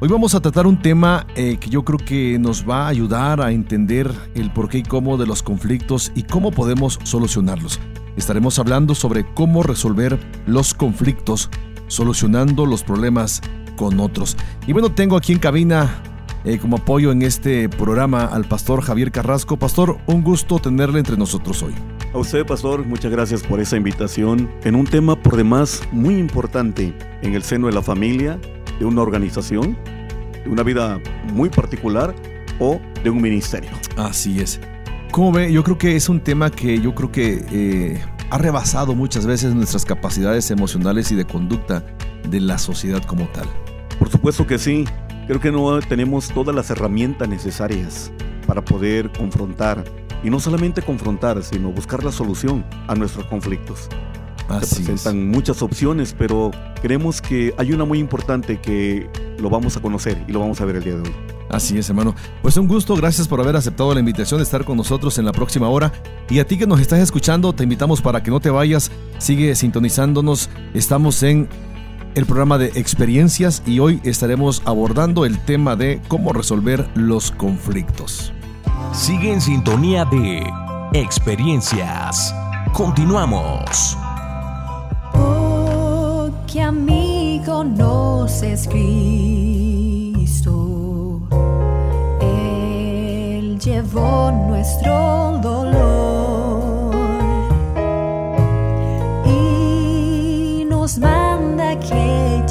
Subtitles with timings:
[0.00, 3.40] hoy vamos a tratar un tema eh, que yo creo que nos va a ayudar
[3.40, 7.80] a entender el por qué y cómo de los conflictos y cómo podemos solucionarlos.
[8.16, 11.50] Estaremos hablando sobre cómo resolver los conflictos,
[11.86, 13.40] solucionando los problemas
[13.76, 14.36] con otros.
[14.66, 16.02] Y bueno, tengo aquí en cabina
[16.44, 19.56] eh, como apoyo en este programa al pastor Javier Carrasco.
[19.56, 21.74] Pastor, un gusto tenerle entre nosotros hoy.
[22.14, 26.96] A usted, pastor, muchas gracias por esa invitación en un tema por demás muy importante
[27.22, 28.40] en el seno de la familia,
[28.78, 29.76] de una organización,
[30.48, 31.00] de una vida
[31.32, 32.14] muy particular
[32.58, 33.70] o de un ministerio.
[33.96, 34.60] Así es.
[35.12, 38.94] Como ve, yo creo que es un tema que yo creo que eh, ha rebasado
[38.94, 41.84] muchas veces nuestras capacidades emocionales y de conducta
[42.28, 43.46] de la sociedad como tal.
[43.98, 44.84] Por supuesto que sí.
[45.26, 48.10] Creo que no tenemos todas las herramientas necesarias
[48.46, 49.84] para poder confrontar,
[50.24, 53.90] y no solamente confrontar, sino buscar la solución a nuestros conflictos.
[54.62, 59.80] Se presentan muchas opciones, pero creemos que hay una muy importante que lo vamos a
[59.80, 61.14] conocer y lo vamos a ver el día de hoy.
[61.50, 62.14] Así es, hermano.
[62.42, 65.32] Pues un gusto, gracias por haber aceptado la invitación de estar con nosotros en la
[65.32, 65.92] próxima hora.
[66.28, 69.54] Y a ti que nos estás escuchando, te invitamos para que no te vayas, sigue
[69.54, 70.50] sintonizándonos.
[70.74, 71.48] Estamos en
[72.14, 78.32] el programa de experiencias y hoy estaremos abordando el tema de cómo resolver los conflictos.
[78.92, 80.42] Sigue en sintonía de
[80.92, 82.34] experiencias.
[82.72, 83.96] Continuamos.
[86.50, 89.60] Qué amigo nos es Cristo.
[92.22, 96.94] Él llevó nuestro dolor
[99.26, 102.42] y nos manda que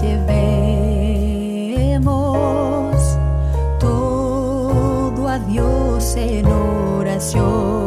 [1.89, 1.97] llevemos
[3.79, 7.86] todo a Dios en oración.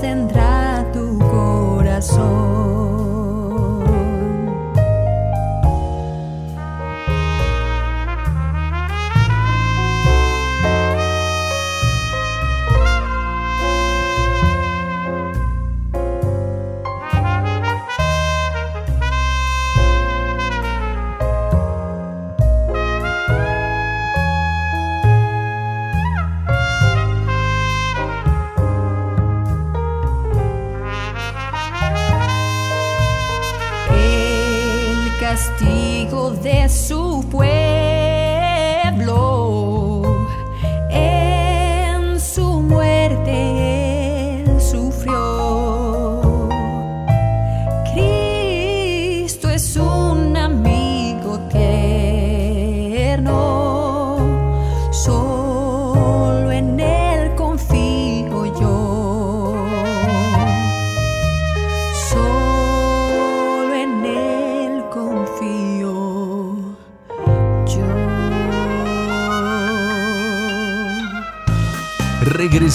[0.00, 2.69] Tendrá tu corazón.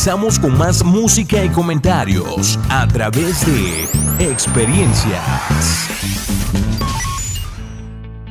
[0.05, 5.19] Regresamos con más música y comentarios a través de experiencias.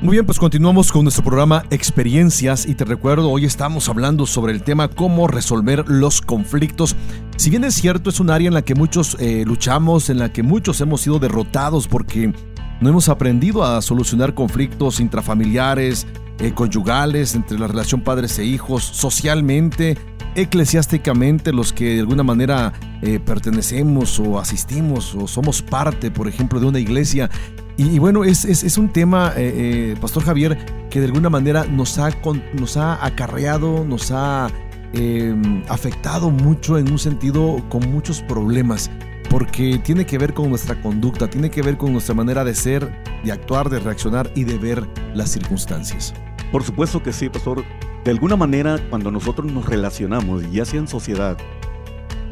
[0.01, 4.53] Muy bien, pues continuamos con nuestro programa Experiencias y te recuerdo, hoy estamos hablando sobre
[4.53, 6.95] el tema cómo resolver los conflictos.
[7.37, 10.33] Si bien es cierto, es un área en la que muchos eh, luchamos, en la
[10.33, 12.33] que muchos hemos sido derrotados porque
[12.81, 16.07] no hemos aprendido a solucionar conflictos intrafamiliares,
[16.39, 19.97] eh, conyugales, entre la relación padres e hijos, socialmente,
[20.35, 22.73] eclesiásticamente, los que de alguna manera
[23.03, 27.31] eh, pertenecemos o asistimos o somos parte, por ejemplo, de una iglesia.
[27.77, 30.57] Y, bueno, es, es, un tema, eh, Pastor Javier,
[30.91, 32.11] que de alguna manera nos ha,
[32.57, 34.49] nos ha acarreado, nos ha
[34.93, 38.91] em, afectado mucho en un sentido con muchos problemas
[39.29, 42.97] porque tiene que ver con nuestra conducta, tiene que ver con nuestra manera de ser,
[43.25, 46.15] de actuar, de reaccionar y de ver las circunstancias.
[46.53, 47.65] Por supuesto que sí, pastor.
[48.05, 51.39] De alguna manera, cuando nosotros nos relacionamos, ya sea en sociedad,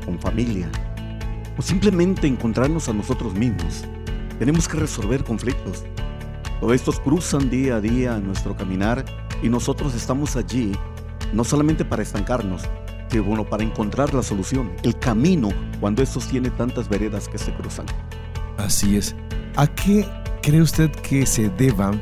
[0.04, 0.70] con familia,
[1.56, 3.86] o simplemente encontrarnos a nosotros mismos,
[4.38, 5.84] tenemos que resolver conflictos.
[6.60, 9.02] Todos estos cruzan día a día nuestro caminar
[9.42, 10.72] y nosotros estamos allí
[11.32, 12.64] no solamente para estancarnos,
[13.08, 15.48] que bueno, para encontrar la solución, el camino,
[15.80, 17.86] cuando estos tiene tantas veredas que se cruzan.
[18.58, 19.16] Así es.
[19.56, 20.06] ¿A qué
[20.42, 21.92] cree usted que se deba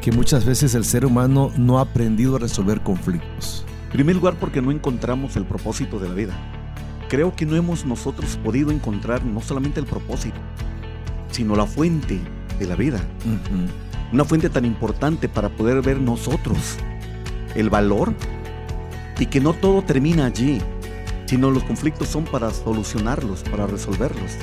[0.00, 3.64] que muchas veces el ser humano no ha aprendido a resolver conflictos?
[3.86, 6.34] En primer lugar, porque no encontramos el propósito de la vida.
[7.08, 10.38] Creo que no hemos nosotros podido encontrar no solamente el propósito,
[11.30, 12.20] sino la fuente
[12.58, 13.00] de la vida.
[14.12, 16.76] Una fuente tan importante para poder ver nosotros
[17.54, 18.14] el valor
[19.18, 20.60] y que no todo termina allí,
[21.26, 24.36] sino los conflictos son para solucionarlos, para resolverlos.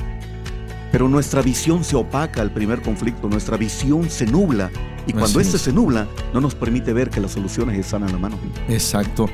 [0.90, 4.70] Pero nuestra visión se opaca al primer conflicto, nuestra visión se nubla
[5.06, 8.18] y cuando este se nubla no nos permite ver que las soluciones están a la
[8.18, 8.38] mano.
[8.68, 9.28] Exacto.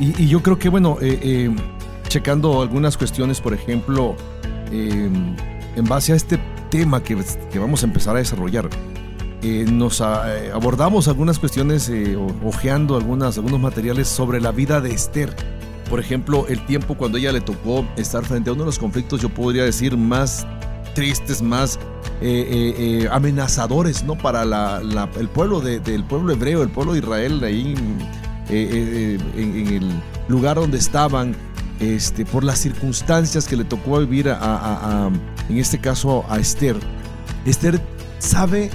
[0.00, 1.56] Y, yo creo que, bueno, eh, eh,
[2.14, 4.16] checando algunas cuestiones, por ejemplo,
[4.70, 5.10] eh,
[5.76, 6.38] en base a este
[6.70, 7.16] tema que,
[7.50, 8.68] que vamos a empezar a desarrollar,
[9.42, 11.90] eh, nos eh, abordamos algunas cuestiones,
[12.44, 15.34] ojeando algunas, algunos materiales sobre la vida de Esther.
[15.90, 19.20] Por ejemplo, el tiempo cuando ella le tocó estar frente a uno de los conflictos,
[19.20, 20.46] yo podría decir, más
[20.94, 21.78] tristes, más
[23.10, 24.16] amenazadores, ¿no?
[24.16, 27.74] Para el pueblo del pueblo hebreo, el pueblo de Israel, ahí
[28.48, 31.34] en, el lugar donde estaban,
[31.80, 35.10] este, por las circunstancias que le tocó vivir a,
[35.48, 36.76] en este caso, a Esther.
[37.44, 37.80] Esther
[38.18, 38.70] sabe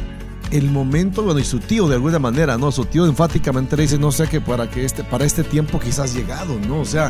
[0.52, 2.72] el momento, bueno, y su tío de alguna manera, ¿no?
[2.72, 6.14] Su tío enfáticamente le dice, no sé, que para que este, para este tiempo quizás
[6.14, 6.80] llegado, ¿no?
[6.80, 7.10] O sea,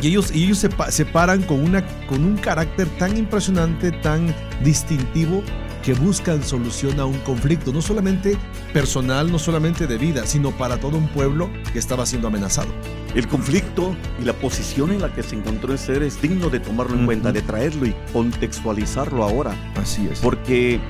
[0.00, 4.34] y ellos, y ellos se, se, paran con, una, con un carácter tan impresionante, tan
[4.62, 5.42] distintivo,
[5.86, 8.36] que buscan solución a un conflicto, no solamente
[8.72, 12.68] personal, no solamente de vida, sino para todo un pueblo que estaba siendo amenazado.
[13.14, 16.58] El conflicto y la posición en la que se encontró ese ser es digno de
[16.58, 19.54] tomarlo en cuenta, de traerlo y contextualizarlo ahora.
[19.76, 20.18] Así es.
[20.18, 20.80] Porque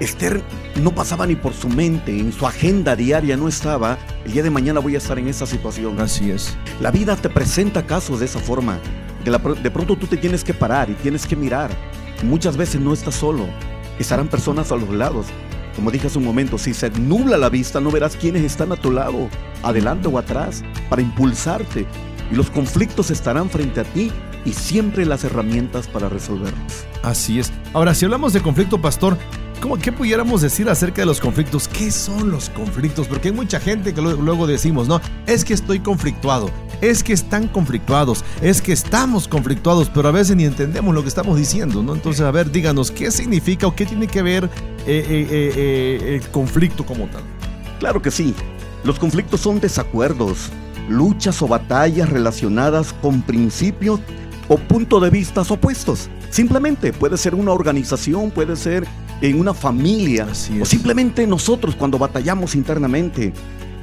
[0.00, 0.42] Esther
[0.80, 4.50] no pasaba ni por su mente, en su agenda diaria no estaba, el día de
[4.50, 6.00] mañana voy a estar en esa situación.
[6.00, 6.56] Así es.
[6.80, 8.78] La vida te presenta casos de esa forma.
[9.24, 9.30] De,
[9.62, 11.70] de pronto tú te tienes que parar y tienes que mirar.
[12.22, 13.46] Muchas veces no estás solo,
[13.98, 15.26] estarán personas a los lados.
[15.74, 18.76] Como dije hace un momento, si se nubla la vista no verás quiénes están a
[18.76, 19.28] tu lado,
[19.62, 21.86] adelante o atrás, para impulsarte.
[22.30, 24.10] Y los conflictos estarán frente a ti
[24.44, 26.84] y siempre las herramientas para resolverlos.
[27.02, 27.52] Así es.
[27.72, 29.16] Ahora, si hablamos de conflicto, pastor,
[29.60, 31.66] ¿Cómo, ¿Qué pudiéramos decir acerca de los conflictos?
[31.66, 33.08] ¿Qué son los conflictos?
[33.08, 35.00] Porque hay mucha gente que luego decimos, ¿no?
[35.26, 36.48] Es que estoy conflictuado,
[36.80, 41.08] es que están conflictuados, es que estamos conflictuados, pero a veces ni entendemos lo que
[41.08, 41.94] estamos diciendo, ¿no?
[41.94, 44.48] Entonces, a ver, díganos, ¿qué significa o qué tiene que ver eh,
[44.86, 47.22] eh, eh, el conflicto como tal?
[47.80, 48.34] Claro que sí.
[48.84, 50.50] Los conflictos son desacuerdos,
[50.88, 53.98] luchas o batallas relacionadas con principios
[54.46, 56.08] o puntos de vista opuestos.
[56.30, 58.86] Simplemente puede ser una organización, puede ser
[59.20, 60.26] en una familia
[60.60, 63.32] o simplemente nosotros cuando batallamos internamente.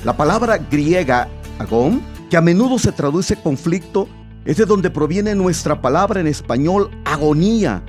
[0.04, 1.27] La palabra griega
[1.60, 4.08] agón, que a menudo se traduce conflicto,
[4.46, 7.84] es de donde proviene nuestra palabra en español agonía.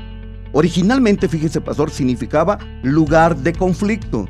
[0.52, 4.26] Originalmente, fíjese, pastor, significaba lugar de conflicto.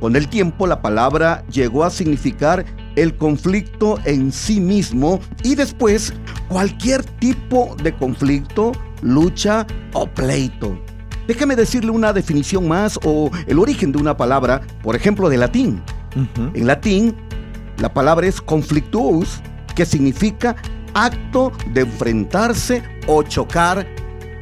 [0.00, 6.12] Con el tiempo la palabra llegó a significar el conflicto en sí mismo y después
[6.48, 10.78] cualquier tipo de conflicto, lucha o pleito.
[11.26, 15.82] Déjame decirle una definición más o el origen de una palabra, por ejemplo, de latín.
[16.54, 17.14] En latín,
[17.78, 19.40] la palabra es conflictuous,
[19.74, 20.54] que significa
[20.94, 23.86] acto de enfrentarse o chocar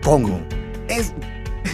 [0.04, 0.44] con.
[0.88, 1.14] Es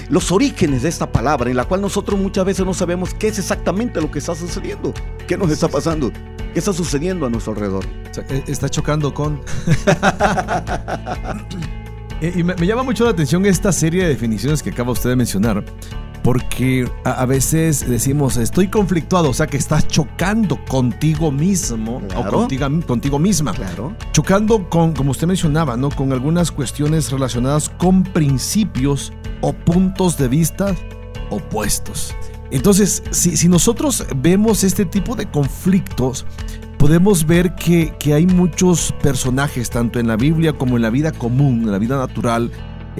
[0.08, 3.38] los orígenes de esta palabra, en la cual nosotros muchas veces no sabemos qué es
[3.38, 4.92] exactamente lo que está sucediendo,
[5.26, 6.10] qué nos está pasando,
[6.52, 7.84] qué está sucediendo a nuestro alrededor.
[8.28, 9.40] E, está chocando con.
[12.20, 15.10] Eh, y me, me llama mucho la atención esta serie de definiciones que acaba usted
[15.10, 15.64] de mencionar,
[16.22, 22.28] porque a, a veces decimos estoy conflictuado, o sea que estás chocando contigo mismo Claro.
[22.28, 23.52] o contigo, contigo misma.
[23.52, 23.94] Claro.
[24.12, 25.90] Chocando con, como usted mencionaba, ¿no?
[25.90, 30.74] Con algunas cuestiones relacionadas con principios o puntos de vista
[31.30, 32.14] opuestos.
[32.50, 36.26] Entonces, si, nosotros vemos este tipo de conflictos,
[36.78, 41.12] podemos ver que, que hay muchos personajes, tanto en la Biblia como en la vida
[41.12, 42.50] común, en la vida natural,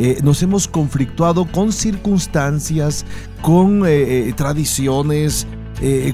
[0.01, 3.05] eh, nos hemos conflictuado con circunstancias,
[3.43, 5.47] con eh, eh, tradiciones,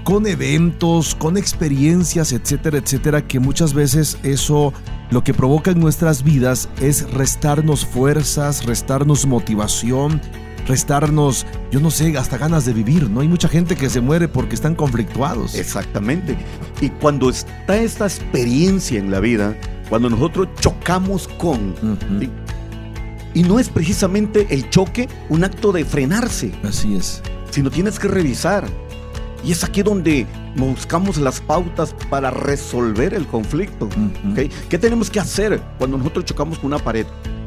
[0.03, 4.75] con eventos, con experiencias, etcétera, etcétera, que muchas veces eso
[5.11, 10.21] lo que provoca en nuestras vidas es restarnos fuerzas, restarnos motivación,
[10.66, 13.21] restarnos, yo no sé, hasta ganas de vivir, ¿no?
[13.21, 15.54] Hay mucha gente que se muere porque están conflictuados.
[15.54, 16.37] Exactamente.
[16.80, 19.56] Y cuando está esta experiencia en la vida,
[19.88, 21.75] cuando nosotros chocamos con,
[23.35, 27.23] y no es precisamente el choque un acto de frenarse, Así es.
[27.50, 28.64] sino tienes que revisar.
[29.44, 33.90] Y es aquí donde buscamos las pautas para resolver el conflicto.
[34.71, 37.04] ¿Qué tenemos que hacer cuando nosotros chocamos con una pared?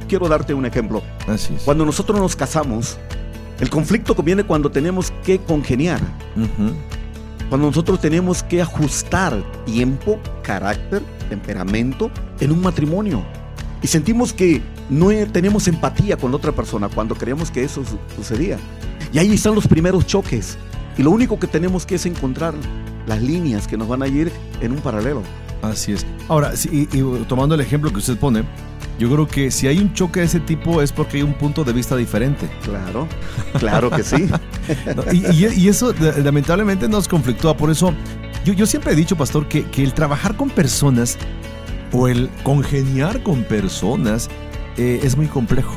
[0.07, 1.01] Quiero darte un ejemplo.
[1.27, 1.63] Así es.
[1.63, 2.97] Cuando nosotros nos casamos,
[3.59, 5.99] el conflicto viene cuando tenemos que congeniar,
[6.35, 6.73] Ujú,
[7.49, 13.23] cuando nosotros tenemos que ajustar tiempo, carácter, temperamento en un matrimonio.
[13.81, 17.99] Y sentimos que no tenemos empatía con la otra persona cuando creemos que eso su-
[18.15, 18.57] sucedía.
[19.13, 20.57] Y ahí están los primeros choques.
[20.97, 22.53] Y lo único que tenemos que es encontrar
[23.05, 25.21] las líneas que nos van a ir en un paralelo.
[25.61, 26.05] Así es.
[26.27, 28.43] Ahora, sí, y, y tomando el ejemplo que usted pone,
[28.99, 31.63] yo creo que si hay un choque de ese tipo es porque hay un punto
[31.63, 32.49] de vista diferente.
[32.63, 33.07] Claro,
[33.59, 34.27] claro que sí.
[35.13, 37.55] Y, y- y eso lamentablemente nos conflictúa.
[37.55, 37.93] Por eso
[38.43, 41.17] yo, yo siempre he dicho, pastor, que, que el trabajar con personas
[41.91, 44.29] o el congeniar con personas
[44.77, 45.73] eh, es muy complejo.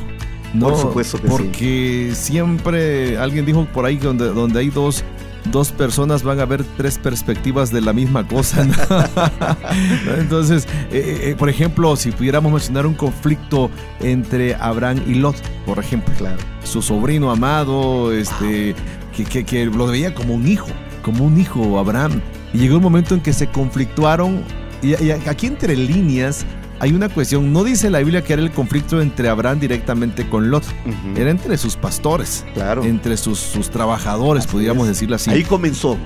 [0.53, 1.33] No, Por supuesto que sí.
[1.33, 5.03] porque siempre alguien dijo por ahí donde, donde hay dos,
[5.51, 8.63] dos personas van a ver tres perspectivas de la misma cosa.
[8.65, 8.73] ¿no?
[10.17, 13.69] Entonces, eh, eh, por ejemplo, si pudiéramos mencionar un conflicto
[14.01, 16.37] entre Abraham y Lot, por ejemplo, Claro.
[16.63, 18.75] su sobrino amado, este,
[19.15, 20.67] que, que- que lo veía como un hijo,
[21.01, 22.21] como un hijo Abraham.
[22.53, 24.43] Y llegó un momento en que se conflictuaron.
[24.83, 26.43] Y aquí entre líneas
[26.81, 27.53] hay una cuestión.
[27.53, 30.63] No dice la Biblia que era el conflicto entre Abraham directamente con Lot.
[30.65, 31.19] Ujú.
[31.21, 32.83] Era entre sus pastores, Claro.
[32.83, 34.95] entre sus, sus trabajadores, Así podríamos es.
[34.95, 35.29] decirlo así.
[35.29, 35.97] Ahí comenzó.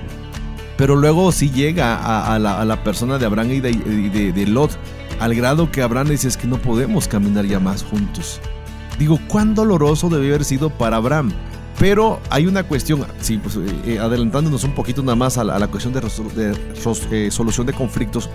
[0.76, 4.32] Pero luego sí llega a, a la, a la persona de Abraham y de, de-
[4.32, 4.70] de Lot,
[5.18, 8.38] al grado que Abraham dice es que no podemos caminar ya más juntos.
[8.98, 11.32] Digo, cuán doloroso debe haber sido para Abraham.
[11.78, 15.56] Pero hay una cuestión, sí, pues, eh, eh, adelantándonos un poquito nada más a la,
[15.56, 18.30] a la cuestión de, resol- de eh, solución de conflictos.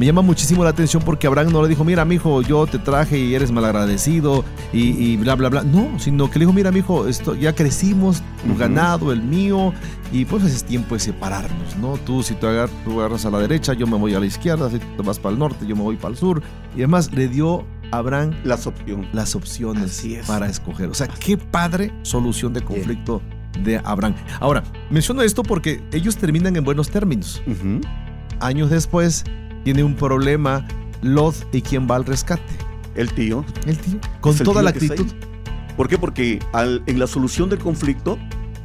[0.00, 3.18] Me llama muchísimo la atención porque Abraham no le dijo, mira, mijo, yo te traje
[3.18, 5.62] y eres malagradecido y, y bla, bla, bla.
[5.62, 9.74] No, sino que le dijo, mira, mijo, esto, ya crecimos, tu ganado, el mío,
[10.10, 11.98] y pues es tiempo de separarnos, ¿no?
[11.98, 14.70] Tú si tú, agar- tú agarras a la derecha, yo me voy a la izquierda,
[14.70, 16.42] si tú vas para el norte, yo me voy para el sur.
[16.74, 19.06] Y además le dio a Abraham Las opciones.
[19.12, 20.26] las opciones es.
[20.26, 20.88] para escoger.
[20.88, 23.20] O sea, qué padre solución de conflicto
[23.62, 24.14] de Abraham.
[24.40, 27.42] Ahora, menciono esto porque ellos terminan en buenos términos.
[28.40, 29.24] Años después,
[29.64, 30.66] tiene un problema
[31.02, 32.42] Lot y quién va al rescate.
[32.94, 33.44] El tío.
[33.66, 33.98] El tío.
[34.20, 35.06] Con el toda tío la actitud.
[35.76, 35.96] ¿Por qué?
[35.98, 38.18] Porque al- en la solución del conflicto,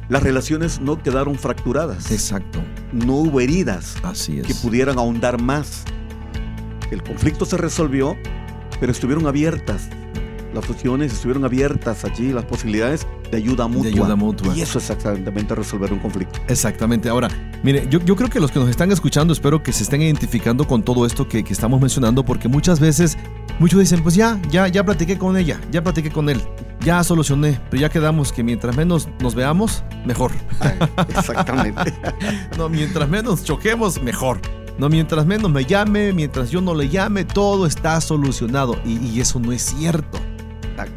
[0.08, 2.10] las relaciones no quedaron fracturadas.
[2.12, 2.60] Exacto.
[2.92, 5.84] No hubo heridas Así que pudieran ahondar más.
[6.90, 8.16] El conflicto se resolvió,
[8.78, 9.88] pero estuvieron abiertas.
[10.56, 13.90] Las opciones estuvieron abiertas allí, las posibilidades de ayuda mutua.
[13.90, 14.56] ayuda mutua.
[14.56, 16.40] Y eso es exactamente resolver un conflicto.
[16.48, 17.10] Exactamente.
[17.10, 17.28] Ahora,
[17.62, 20.66] mire, yo, yo creo que los que nos están escuchando, espero que se estén identificando
[20.66, 23.18] con todo esto que, que estamos mencionando, porque muchas veces,
[23.58, 26.40] muchos dicen, pues ya, ya, ya platiqué con ella, ya platiqué con él,
[26.80, 30.32] ya solucioné, pero ya quedamos que mientras menos nos veamos, mejor.
[31.10, 31.92] Exactamente.
[32.56, 34.40] No, mientras menos choquemos, mejor.
[34.78, 38.80] No, mientras menos me llame, mientras yo no le llame, todo está solucionado.
[38.86, 40.18] Y, y eso no es cierto.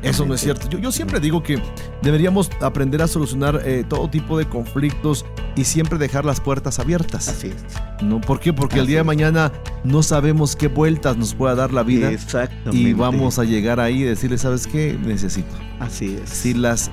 [0.02, 0.70] Eso no es cierto.
[0.70, 1.62] Yo, yo siempre digo que
[2.02, 7.28] deberíamos aprender a solucionar eh, todo tipo de conflictos y siempre dejar las puertas abiertas.
[7.28, 8.04] Así es.
[8.04, 8.22] ¿no?
[8.22, 8.54] ¿Por qué?
[8.54, 9.52] Porque el día de mañana
[9.84, 12.78] no sabemos qué vueltas nos pueda dar la vida Exactamente.
[12.78, 14.98] y vamos a llegar ahí y decirle, ¿sabes qué?
[15.06, 15.56] Necesito.
[15.80, 16.30] Así es.
[16.30, 16.92] Si las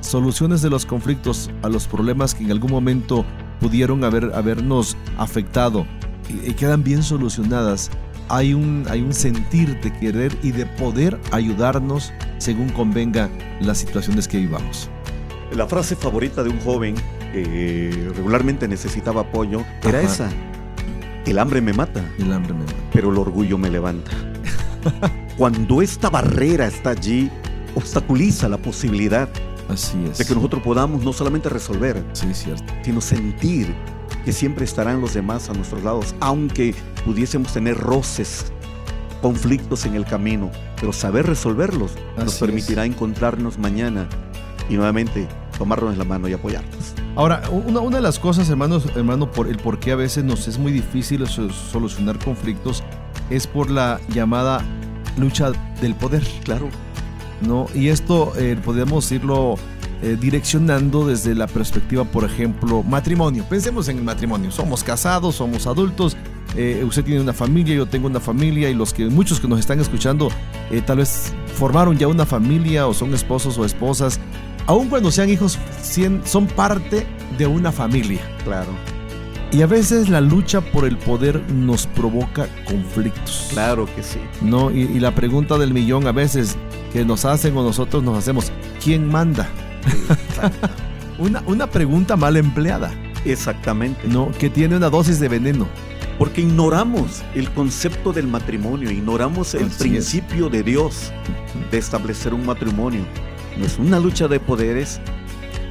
[0.00, 3.24] soluciones de los conflictos a los problemas que en algún momento
[3.60, 5.86] pudieron haber, habernos afectado
[6.28, 7.90] y, y quedan bien solucionadas,
[8.28, 13.28] hay un, hay un sentir de querer y de poder ayudarnos según convenga
[13.60, 14.88] las situaciones que vivamos.
[15.52, 16.94] La frase favorita de un joven
[17.32, 20.06] que regularmente necesitaba apoyo era Ajá.
[20.08, 20.30] esa.
[21.26, 24.10] El hambre me mata, El hambre me pero el orgullo me levanta.
[25.38, 27.30] Cuando esta barrera está allí,
[27.74, 29.28] obstaculiza la posibilidad
[29.68, 30.18] Así es.
[30.18, 32.72] de que nosotros podamos no solamente resolver, Sí, cierto.
[32.82, 33.74] sino sentir
[34.24, 38.46] que siempre estarán los demás a nuestros lados, aunque pudiésemos tener roces,
[39.22, 40.50] conflictos en el camino,
[40.80, 44.08] pero saber resolverlos nos permitirá encontrarnos mañana
[44.68, 45.26] y nuevamente
[45.58, 46.94] tomarnos la mano y apoyarnos.
[47.16, 50.48] Ahora, una, una de las cosas, hermanos, hermano, por el por qué a veces nos
[50.48, 52.82] es muy difícil so- solucionar conflictos
[53.30, 54.62] es por la llamada
[55.16, 56.68] lucha del poder, Claro,
[57.40, 57.66] ¿no?
[57.74, 59.54] Y esto eh, podemos irlo
[60.02, 63.44] eh, direccionando desde la perspectiva, por ejemplo, matrimonio.
[63.48, 64.50] Pensemos en el matrimonio.
[64.50, 66.16] Somos casados, somos adultos.
[66.56, 69.58] eh, usted tiene una familia, yo tengo una familia y los que muchos que nos
[69.58, 70.28] están escuchando
[70.70, 74.20] eh, tal vez formaron ya una familia o son esposos o esposas.
[74.66, 75.58] Aun cuando sean hijos,
[76.24, 77.06] son parte
[77.38, 78.20] de una familia.
[78.44, 78.70] claro,
[79.52, 83.48] Y a veces la lucha por el poder nos provoca conflictos.
[83.50, 84.20] claro que sí.
[84.40, 84.70] ¿no?
[84.70, 86.56] Y, y la pregunta del millón a veces
[86.92, 89.48] que nos hacen o nosotros nos hacemos, ¿quién manda?
[91.18, 92.92] Una, una pregunta mal empleada,
[93.24, 94.08] Exactamente.
[94.08, 94.30] ¿no?
[94.32, 95.68] Que tiene una dosis de veneno.
[96.18, 99.76] Porque ignoramos el concepto del matrimonio, ignoramos el Así es.
[99.78, 101.12] principio de Dios
[101.70, 103.02] de establecer un matrimonio.
[103.58, 105.00] No es una lucha de poderes,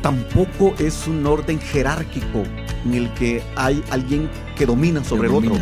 [0.01, 2.43] tampoco es un orden jerárquico
[2.85, 5.55] en el que hay alguien que domina sobre el otro.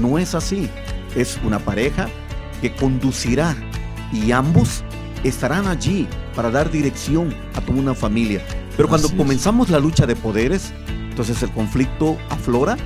[0.00, 0.68] No es así.
[1.14, 2.08] Es una pareja
[2.60, 3.54] que conducirá
[4.12, 4.82] y ambos
[5.24, 8.42] estarán allí para dar dirección a toda una familia.
[8.76, 9.22] Pero cuando Así es.
[9.22, 10.72] comenzamos la lucha de poderes,
[11.10, 12.76] entonces el conflicto aflora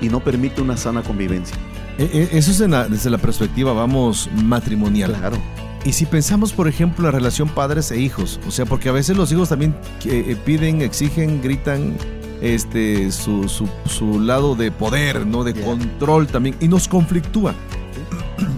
[0.00, 1.56] y no permite una sana convivencia.
[1.98, 5.12] E- e- Eso es la- desde la perspectiva, vamos, matrimonial.
[5.12, 5.36] Claro,
[5.84, 9.16] Y si pensamos, por ejemplo, la relación padres e hijos, o sea, porque a veces
[9.16, 11.96] los hijos también eh, eh, piden, exigen, gritan
[12.40, 15.42] este, su, su- su lado de poder, ¿no?
[15.42, 15.64] De Yeah.
[15.64, 17.54] control también, y nos conflictúa.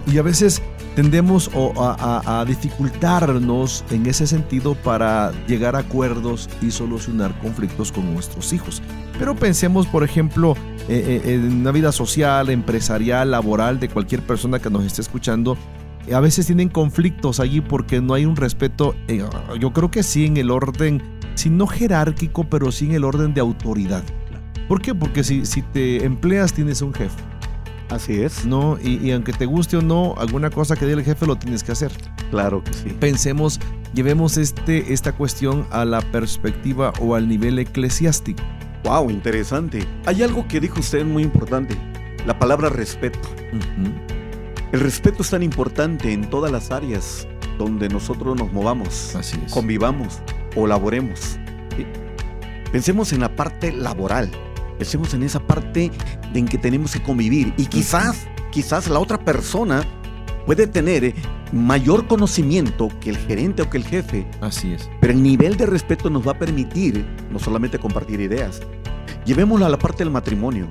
[0.06, 0.60] Y a veces
[0.94, 8.52] tendemos a dificultarnos en ese sentido para llegar a acuerdos y solucionar conflictos con nuestros
[8.52, 8.82] hijos.
[9.18, 10.56] Pero pensemos, por ejemplo,
[10.88, 15.56] eh, eh, en una vida social, empresarial, laboral de cualquier persona que nos esté escuchando.
[16.12, 19.24] A veces tienen conflictos allí porque no hay un respeto, eh,
[19.58, 21.02] yo creo que sí en el orden,
[21.34, 24.02] si no jerárquico, pero sí en el orden de autoridad.
[24.68, 24.94] ¿Por qué?
[24.94, 27.22] Porque si, si te empleas tienes un jefe,
[27.94, 28.44] así es.
[28.44, 28.78] ¿no?
[28.82, 31.62] Y, y aunque te guste o no, alguna cosa que diga el jefe lo tienes
[31.62, 31.92] que hacer.
[32.30, 32.96] Claro que sí.
[33.00, 33.60] Pensemos,
[33.94, 38.42] llevemos este, esta cuestión a la perspectiva o al nivel eclesiástico.
[38.84, 39.86] Wow, interesante.
[40.06, 41.76] Hay algo que dijo usted muy importante,
[42.26, 43.18] la palabra respeto.
[44.72, 47.26] El respeto es tan importante en todas las áreas
[47.58, 49.52] donde nosotros nos movamos, Así es.
[49.52, 50.20] convivamos
[50.56, 51.38] o laboremos.
[52.72, 54.30] Pensemos en la parte laboral,
[54.78, 55.90] pensemos en esa parte
[56.32, 59.82] de en que tenemos que convivir y quizás, quizás la otra persona
[60.46, 61.14] puede tener eh,
[61.52, 64.90] mayor conocimiento que el gerente o que el jefe, Así es.
[65.00, 68.60] pero el nivel de respeto nos va a permitir no solamente compartir ideas.
[69.24, 70.68] Llevémoslo a la parte del matrimonio.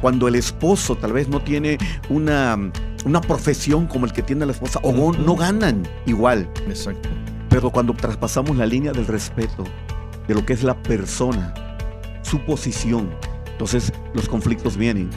[0.00, 1.76] Cuando el esposo tal vez no tiene
[2.08, 2.56] una,
[3.04, 7.08] una profesión como el que tiene la esposa o no- no ganan igual, Exacto.
[7.48, 9.64] pero cuando traspasamos la línea del respeto,
[10.28, 11.52] de lo que es la persona,
[12.30, 13.10] su posición,
[13.52, 15.10] entonces los conflictos vienen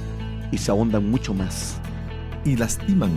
[0.52, 1.78] y se ahondan mucho más
[2.46, 3.12] Y lastiman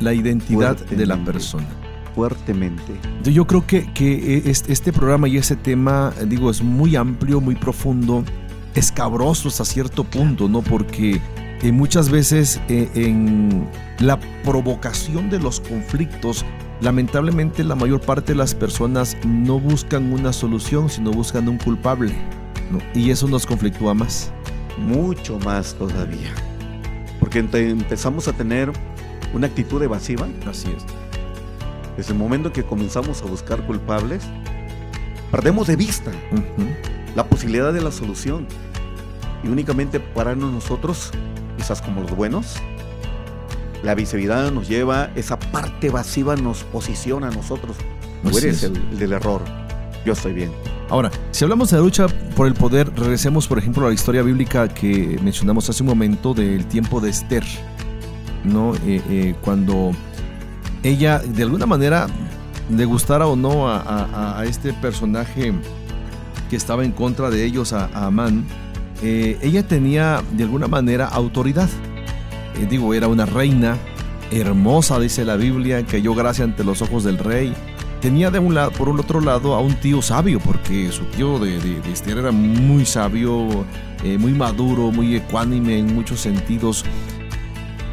[0.00, 1.66] la identidad de la persona.
[2.14, 2.92] fuertemente.
[3.24, 8.24] Yo- creo que, que este, programa y ese tema, digo, es muy amplio, muy profundo,
[8.74, 10.60] escabroso hasta cierto punto, ¿no?
[10.62, 11.20] Porque
[11.62, 13.66] eh, muchas veces eh, en
[14.00, 16.44] la provocación de los conflictos,
[16.82, 22.14] lamentablemente la mayor parte de las personas no buscan una solución, sino buscan un culpable,
[22.70, 22.78] ¿no?
[22.94, 24.30] Y eso nos conflictúa más.
[24.78, 26.32] mucho más todavía.
[27.20, 28.70] Porque empezamos a tener
[29.32, 30.84] una actitud evasiva Así es.
[31.96, 34.22] desde el momento que comenzamos a buscar culpables.
[35.30, 36.12] Perdemos de vista
[37.14, 38.46] la posibilidad de la solución
[39.42, 41.10] y únicamente pararnos nosotros,
[41.56, 42.56] quizás como los buenos.
[43.82, 47.76] La visibilidad nos lleva, esa parte evasiva nos posiciona a nosotros.
[48.22, 48.62] Tú eres es.
[48.64, 49.42] el, el del error,
[50.04, 50.52] yo estoy bien.
[50.88, 54.68] Ahora, si hablamos de lucha por el poder, regresemos, por ejemplo, a la historia bíblica
[54.68, 57.44] que mencionamos hace un momento del tiempo de Esther,
[58.44, 58.72] ¿no?
[58.86, 59.90] Eh, eh, cuando
[60.84, 62.06] ella, de alguna manera,
[62.70, 65.52] le gustara o no a, este personaje
[66.48, 68.44] que estaba en contra de ellos, a, Amán,
[69.02, 71.68] eh, ella tenía, de alguna manera, autoridad.
[72.70, 73.76] Digo, era una reina
[74.30, 77.52] hermosa, dice la Biblia, que halló gracia ante los ojos del rey
[78.06, 81.40] tenía de un lado, por un otro lado a un tío sabio, porque su tío
[81.40, 83.66] de, de, Esther era muy sabio,
[84.04, 86.84] eh, muy maduro, muy ecuánime en muchos sentidos.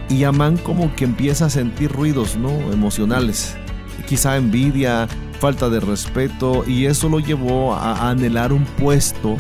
[0.09, 2.51] Y Amán como que empieza a sentir ruidos, ¿no?
[2.71, 3.57] Emocionales.
[4.05, 5.07] quizá envidia,
[5.39, 9.35] falta de respeto y eso lo llevó a anhelar un puesto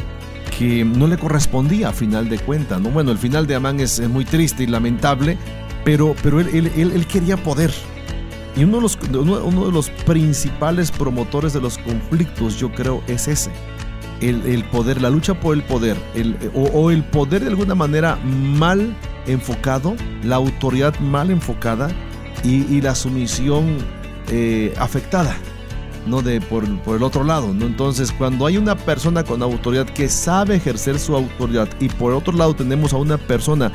[0.57, 2.81] que no le correspondía a final de cuentas.
[2.81, 2.89] ¿no?
[2.89, 5.37] Bueno, el final de Amán es, muy triste y lamentable,
[5.85, 7.71] pero, pero él, él, él, quería poder.
[8.55, 13.27] Y uno de, los, uno, de los principales promotores de los conflictos, yo creo, es
[13.27, 13.51] ese.
[14.21, 18.15] El, el poder, la lucha por el poder, el, o, el poder de alguna manera
[18.23, 21.89] mal enfocado, la autoridad mal enfocada
[22.43, 23.77] y, y la sumisión
[24.29, 25.35] eh, afectada.
[26.05, 26.21] ¿no?
[26.21, 27.65] De, por, por, el otro lado, ¿no?
[27.65, 32.33] Entonces, cuando hay una persona con autoridad que sabe ejercer su autoridad y por otro
[32.33, 33.71] lado tenemos a una persona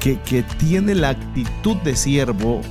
[0.00, 2.62] que, que tiene la actitud de siervo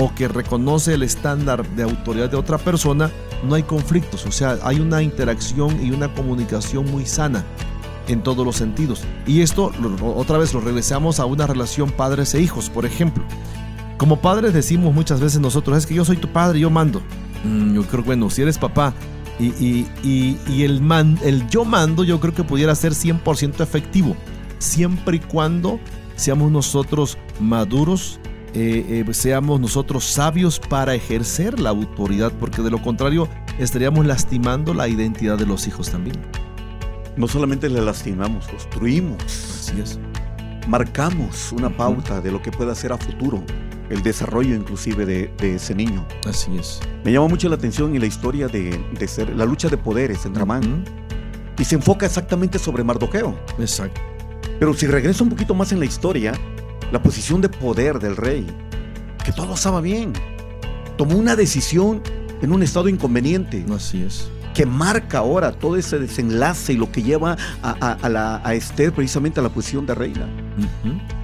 [0.00, 3.10] o que reconoce el estándar de autoridad de otra persona,
[3.44, 7.44] no hay conflictos, o sea, hay una interacción y una comunicación muy sana
[8.08, 9.02] en todos los sentidos.
[9.26, 9.72] Y esto,
[10.16, 13.22] otra vez, lo regresamos a una relación padres e hijos, por ejemplo.
[13.98, 17.02] Como padres decimos muchas veces nosotros, es que yo soy tu padre, yo mando.
[17.44, 18.94] Mm, yo creo que, bueno, si eres papá
[19.38, 24.16] y, el, man, el yo mando, yo creo que pudiera ser 100% efectivo,
[24.58, 25.78] siempre y cuando
[26.16, 28.18] seamos nosotros maduros,
[28.54, 34.74] eh, eh, seamos nosotros sabios para ejercer la autoridad, porque de lo contrario estaríamos lastimando
[34.74, 36.16] la identidad de los hijos también.
[37.16, 39.22] No solamente le lastimamos, construimos.
[39.24, 39.98] Así es.
[40.68, 43.42] Marcamos una pauta de lo que pueda ser a futuro
[43.90, 46.06] el desarrollo inclusive de, ese niño.
[46.24, 46.80] Así es.
[47.04, 50.42] Me llama mucho la atención en la historia de, ser la lucha de poderes entre
[50.42, 50.84] Amán.
[51.58, 53.38] Y se enfoca exactamente sobre Mardoqueo.
[53.58, 54.00] Exacto.
[54.58, 56.32] Pero si regreso un poquito más en la historia,
[56.92, 58.46] la posición de poder del rey,
[59.24, 60.12] que todo estaba bien,
[60.96, 62.02] tomó una decisión
[62.42, 63.64] en un estado inconveniente.
[63.74, 68.54] Así es que marca ahora todo ese desenlace y lo que lleva a, la, a
[68.54, 70.28] Esther precisamente a la posición de reina.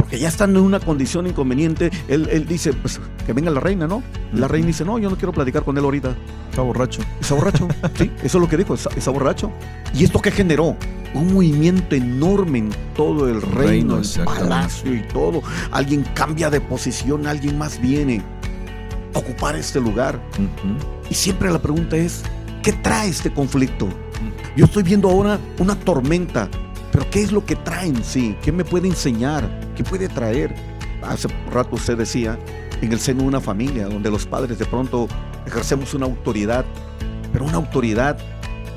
[0.06, 1.90] Porque ya están en una condición inconveniente.
[2.06, 4.04] Él, dice, pues que venga la reina, ¿no?
[4.32, 6.14] La reina dice, no, yo no quiero platicar con él ahorita.
[6.48, 7.02] Está borracho.
[7.20, 7.66] Está borracho,
[7.98, 9.50] sí, eso es lo que dijo, está, borracho.
[9.92, 10.76] ¿Y esto qué generó?
[11.12, 15.42] Un movimiento enorme en todo el reino, el palacio y todo.
[15.72, 18.22] Alguien cambia de posición, alguien más viene
[19.12, 20.22] a ocupar este lugar.
[21.10, 22.22] Y siempre la pregunta es,
[22.66, 23.88] ¿Qué trae este conflicto?
[24.56, 26.50] Yo estoy viendo ahora una tormenta,
[26.96, 28.34] pero ¿qué es lo que trae en sí?
[28.40, 29.46] ¿Qué me puede enseñar?
[29.76, 30.54] ¿Qué puede traer?
[31.02, 32.38] Hace rato usted decía,
[32.80, 35.06] en el seno de una familia, donde los padres de pronto
[35.46, 36.64] ejercemos una autoridad,
[37.34, 38.16] pero una autoridad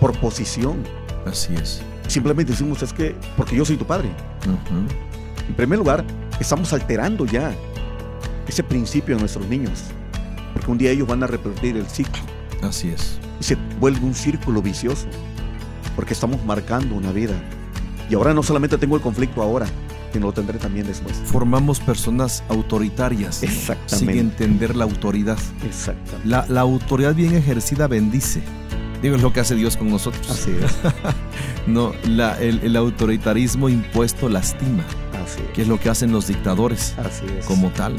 [0.01, 0.83] por posición.
[1.25, 1.81] Así es.
[2.07, 4.09] Simplemente decimos, es que, porque yo soy tu padre.
[5.47, 6.03] En primer lugar,
[6.41, 7.53] estamos alterando ya
[8.49, 9.85] ese principio de nuestros niños,
[10.53, 12.21] porque un día ellos van a repetir el ciclo.
[12.61, 15.07] Así es y se vuelve un círculo vicioso,
[15.95, 17.41] porque estamos marcando una vida.
[18.09, 19.67] Y ahora no solamente tengo el conflicto ahora,
[20.11, 21.15] sino lo tendré también después.
[21.25, 23.97] Formamos personas autoritarias Exactamente.
[23.97, 25.37] sin entender la autoridad.
[25.65, 26.27] Exactamente.
[26.27, 28.41] La, la autoridad bien ejercida bendice.
[29.01, 30.29] Digo, es lo que hace Dios con nosotros.
[30.29, 30.75] Así es.
[31.67, 34.83] no, la, el, el, autoritarismo impuesto lastima.
[35.23, 35.53] Así es.
[35.53, 36.95] Que es lo que hacen los dictadores.
[36.97, 37.45] Así es.
[37.45, 37.95] Como tal.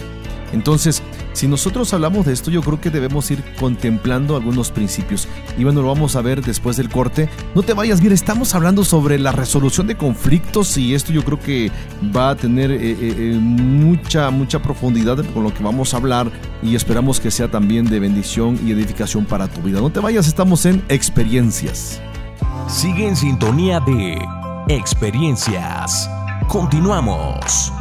[0.52, 5.28] Entonces, si nosotros hablamos de esto, yo creo que debemos ir contemplando algunos principios.
[5.56, 7.28] Y bueno, lo vamos a ver después del corte.
[7.54, 11.38] No te vayas, mira, estamos hablando sobre la resolución de conflictos y esto yo creo
[11.38, 11.70] que
[12.14, 16.30] va a tener eh, eh, eh, mucha, mucha profundidad con lo que vamos a hablar
[16.62, 19.80] y esperamos que sea también de bendición y edificación para tu vida.
[19.80, 22.00] No te vayas, estamos en experiencias.
[22.68, 24.18] Sigue en sintonía de
[24.68, 26.08] experiencias.
[26.48, 27.72] Continuamos.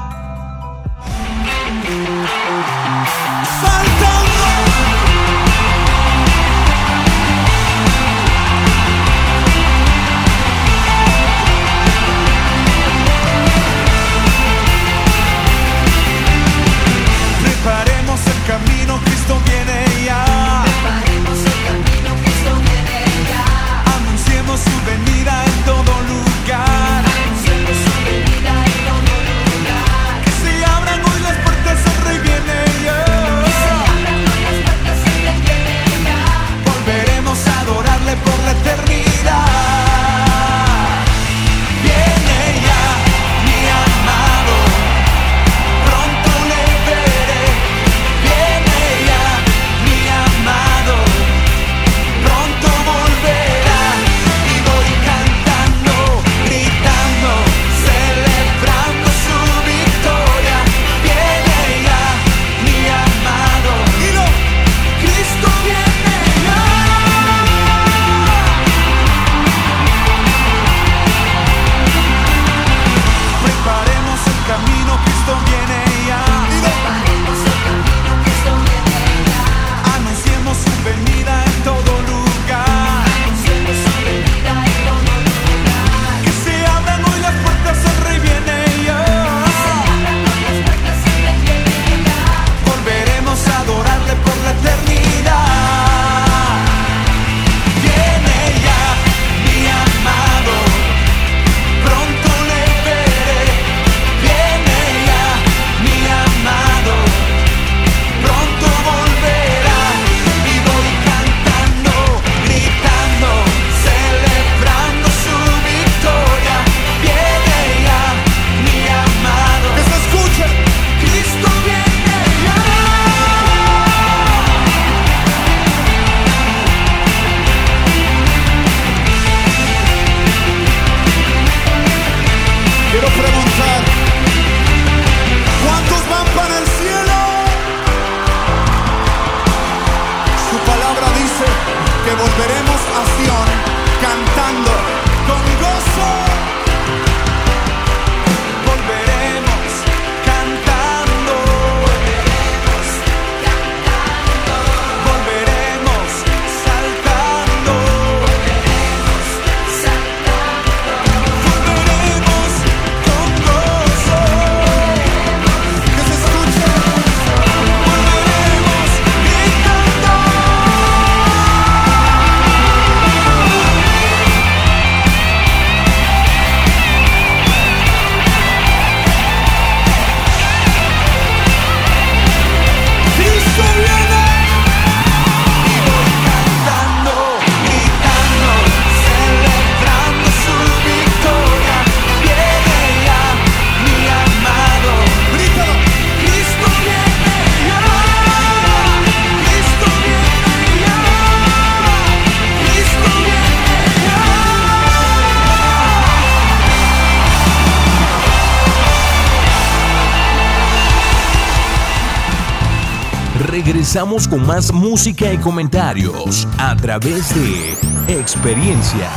[213.91, 219.09] Regresamos con más música y comentarios a través de experiencias.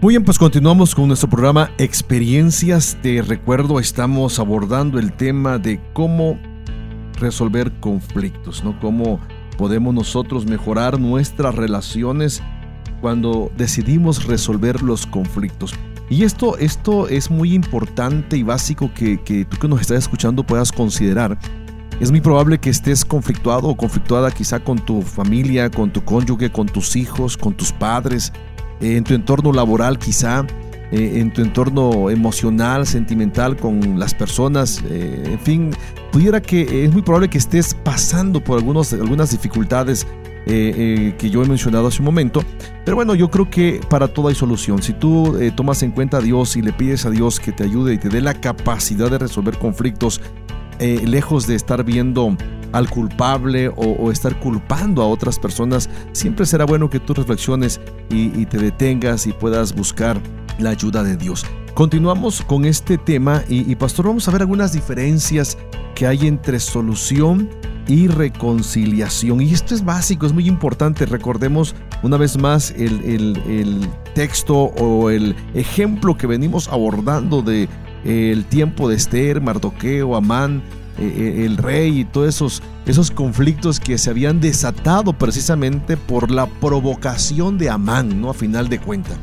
[0.00, 2.96] Muy bien, pues continuamos con nuestro programa Experiencias.
[3.02, 6.38] Te recuerdo, estamos abordando el tema de cómo
[7.18, 8.78] resolver conflictos, ¿no?
[8.78, 9.18] Cómo
[9.56, 12.40] podemos nosotros mejorar nuestras relaciones
[13.00, 15.74] cuando decidimos resolver los conflictos.
[16.10, 20.44] Y esto, esto es muy importante y básico que, que tú que nos estás escuchando
[20.44, 21.38] puedas considerar.
[22.00, 26.50] Es muy probable que estés conflictuado o conflictuada quizá con tu familia, con tu cónyuge,
[26.50, 28.32] con tus hijos, con tus padres,
[28.80, 30.46] eh, en tu entorno laboral quizá,
[30.92, 35.70] eh, en tu entorno emocional, sentimental con las personas, eh, en fin,
[36.12, 40.06] pudiera que es muy probable que estés pasando por algunos, algunas dificultades
[40.46, 42.42] que yo he mencionado hace un momento.
[42.84, 44.82] Pero bueno, yo creo que para todo hay solución.
[44.82, 47.94] Si tú tomas en cuenta a Dios y le pides a Dios que te ayude
[47.94, 50.20] y te dé la capacidad de resolver conflictos,
[50.78, 52.36] lejos de estar viendo
[52.72, 58.46] al culpable o, estar culpando a otras personas, siempre será bueno que tú reflexiones y,
[58.46, 60.20] te detengas y puedas buscar
[60.58, 61.46] la ayuda de Dios.
[61.74, 65.56] Continuamos con este tema y, pastor, vamos a ver algunas diferencias
[65.94, 67.48] que hay entre solución
[67.88, 69.40] y reconciliación.
[69.40, 71.06] Y esto es básico, es muy importante.
[71.06, 77.68] Recordemos una vez más el, texto o el ejemplo que venimos abordando de
[78.04, 80.62] el tiempo de Esther, Mardoqueo, Amán,
[80.98, 86.30] eh, eh, el rey y todos esos, esos conflictos que se habían desatado precisamente por
[86.30, 88.30] la provocación de Amán, ¿no?
[88.30, 89.16] A final de cuentas.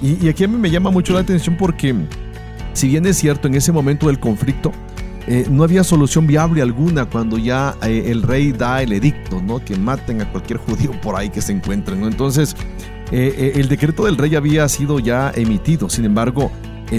[0.00, 1.94] Y, aquí a mí me llama mucho la atención porque,
[2.72, 4.70] si bien es cierto, en ese momento del conflicto,
[5.28, 9.64] eh, no había solución viable alguna cuando ya el rey da el edicto, ¿no?
[9.64, 12.02] Que maten a cualquier judío por ahí que se encuentren.
[12.04, 12.56] Entonces,
[13.12, 15.88] el decreto del rey había sido ya emitido.
[15.88, 16.50] Sin embargo,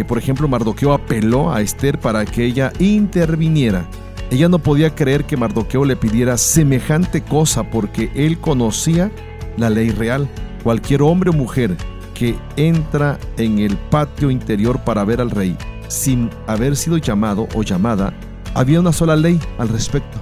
[0.08, 3.88] por ejemplo, Mardoqueo apeló a Esther para que ella interviniera
[4.32, 9.12] ella no podía creer que Mardoqueo le pidiera semejante cosa porque él conocía
[9.58, 10.28] la ley real.
[10.64, 11.76] Cualquier hombre o mujer
[12.14, 15.58] que entra en el patio interior para ver al rey
[15.90, 18.14] sin haber sido llamado o llamada,
[18.54, 20.18] había una sola ley al respecto.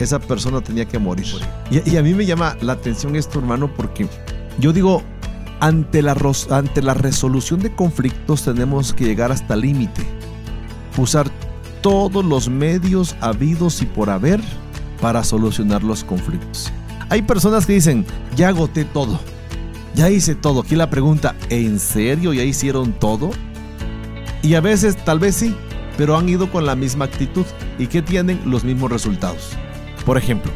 [0.00, 1.26] Esa persona tenía que morir.
[1.70, 4.08] Y, a mí me llama la atención esto, hermano, porque
[4.58, 5.02] yo digo,
[5.60, 6.16] ante la,
[6.50, 10.02] ante la resolución de conflictos tenemos que llegar hasta el límite.
[10.96, 11.30] Usar
[11.80, 14.40] todos los medios habidos y por haber
[15.00, 16.72] para solucionar los conflictos.
[17.10, 19.20] Hay personas que dicen, ya agoté todo,
[19.94, 20.62] ya hice todo.
[20.62, 23.30] Aquí la pregunta, ¿en serio ya hicieron todo?
[24.44, 25.56] Y a veces tal vez sí,
[25.96, 27.44] pero han ido con la misma actitud
[27.78, 29.50] y que tienen los mismos resultados.
[30.06, 30.52] Por ejemplo,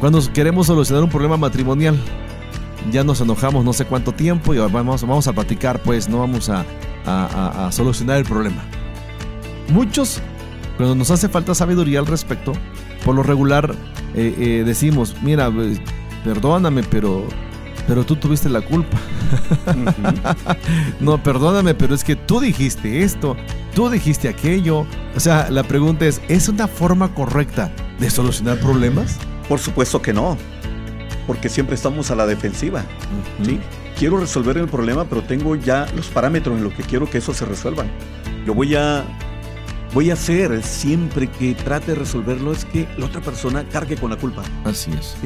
[0.00, 1.98] cuando queremos solucionar un problema matrimonial,
[2.90, 6.48] ya nos enojamos no sé cuánto tiempo y vamos, vamos a platicar, pues no vamos
[6.48, 6.64] a,
[7.04, 8.62] a solucionar el problema.
[9.68, 10.22] Muchos
[10.78, 12.52] cuando nos hace falta sabiduría al respecto,
[13.04, 13.74] por lo regular
[14.14, 15.80] eh, eh, decimos, mira, pues,
[16.22, 17.26] perdóname, pero,
[17.88, 18.98] pero tú tuviste la culpa.
[21.00, 23.34] no, perdóname, pero es que tú dijiste esto,
[23.74, 24.86] tú dijiste aquello.
[25.16, 29.16] O sea, la pregunta es, ¿es una forma correcta de solucionar problemas?
[29.48, 30.36] Por supuesto que no,
[31.26, 32.84] porque siempre estamos a la defensiva.
[33.42, 33.58] ¿sí?
[33.98, 37.32] Quiero resolver el problema, pero tengo ya los parámetros en los que quiero que eso
[37.32, 37.86] se resuelva.
[38.46, 39.04] Yo voy a
[39.98, 44.10] voy a hacer siempre que trate de resolverlo es que la otra persona cargue con
[44.10, 44.44] la culpa.
[44.62, 45.16] Así es.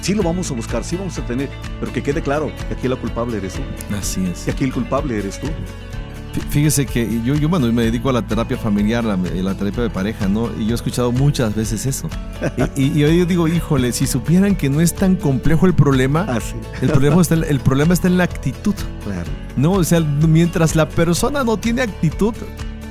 [0.00, 0.14] ¿sí?
[0.14, 2.96] lo vamos a buscar, sí vamos a tener, pero que quede claro que aquí la
[2.96, 3.60] culpable eres tú.
[3.94, 4.44] Así es.
[4.44, 5.48] Que aquí el culpable eres tú.
[6.48, 9.90] Fíjese que yo, yo bueno, me dedico a la terapia familiar, la, la terapia de
[9.90, 10.48] pareja, ¿no?
[10.58, 12.08] Y yo he escuchado muchas veces eso.
[12.74, 16.38] y, y, yo digo, híjole, si supieran que no es tan complejo el problema, ah,
[16.80, 18.74] el, problema está, el problema está en la actitud.
[19.04, 19.30] Claro.
[19.58, 22.34] No, o sea, mientras la persona no tiene actitud,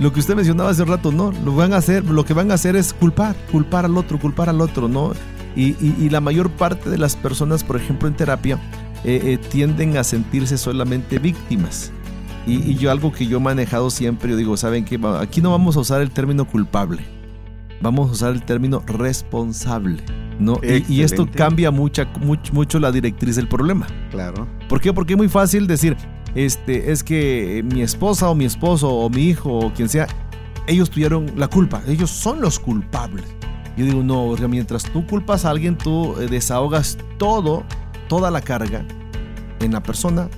[0.02, 2.56] lo que usted mencionaba hace rato, no, lo van a hacer, lo que van a
[2.56, 5.14] hacer es culpar, culpar al otro, culpar al otro, ¿no?
[5.56, 8.58] Y, la mayor parte de las personas, por ejemplo, en terapia,
[9.04, 11.92] eh, eh, tienden a sentirse solamente víctimas.
[12.48, 15.00] Y, yo algo que yo he manejado siempre, yo digo, ¿saben qué?
[15.20, 17.06] Aquí no vamos a usar el término culpable,
[17.80, 20.02] vamos a usar el término responsable.
[20.40, 20.60] ¿no?
[20.90, 23.86] Y, esto cambia mucha, mucho, mucho la directriz del problema.
[24.10, 24.48] Claro.
[24.68, 24.92] ¿Por qué?
[24.94, 25.96] Porque es muy fácil decir,
[26.36, 30.08] este, es que mi esposa o mi esposo o mi hijo o quien sea,
[30.68, 33.26] ellos tuvieron la culpa, ellos son los culpables.
[33.78, 37.64] Yo digo, no, mientras tú culpas a alguien, tú eh, desahogas todo,
[38.08, 38.86] toda la carga
[39.60, 40.30] en la persona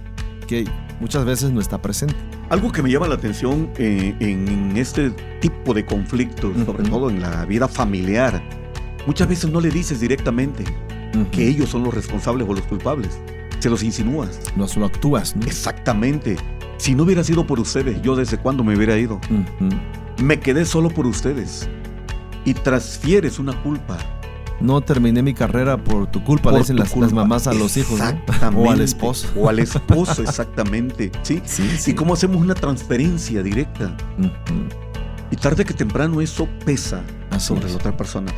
[0.48, 0.66] que
[1.00, 2.16] muchas veces no está presente.
[2.50, 5.10] Algo que me llama la atención eh, en este
[5.42, 8.42] tipo de conflictos, sobre todo en la vida familiar,
[9.08, 10.64] muchas veces no le dices directamente
[11.32, 13.20] que ellos son los responsables o los culpables
[13.64, 14.40] se los insinúas.
[14.56, 15.46] No solo actúas, ¿no?
[15.46, 16.36] Exactamente.
[16.78, 19.20] Si no hubiera sido por ustedes, yo desde cuándo me hubiera ido.
[20.22, 21.68] Me quedé solo por ustedes.
[22.46, 23.98] y transfieres una culpa.
[24.60, 27.06] No terminé mi carrera por tu culpa, por le dicen tu las, culpa.
[27.08, 28.06] las mamás a los hijos, ¿no?
[28.10, 28.60] Exactamente.
[28.70, 29.28] O al esposo.
[29.38, 31.10] O al esposo, exactamente.
[31.22, 31.42] ¿sí?
[31.46, 31.92] Sí, sí.
[31.92, 33.96] ¿Y cómo hacemos una transferencia directa?
[35.32, 37.72] Y tarde que temprano eso pesa Así sobre es.
[37.72, 38.32] la otra persona.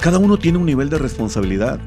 [0.00, 1.78] Cada uno tiene un nivel de responsabilidad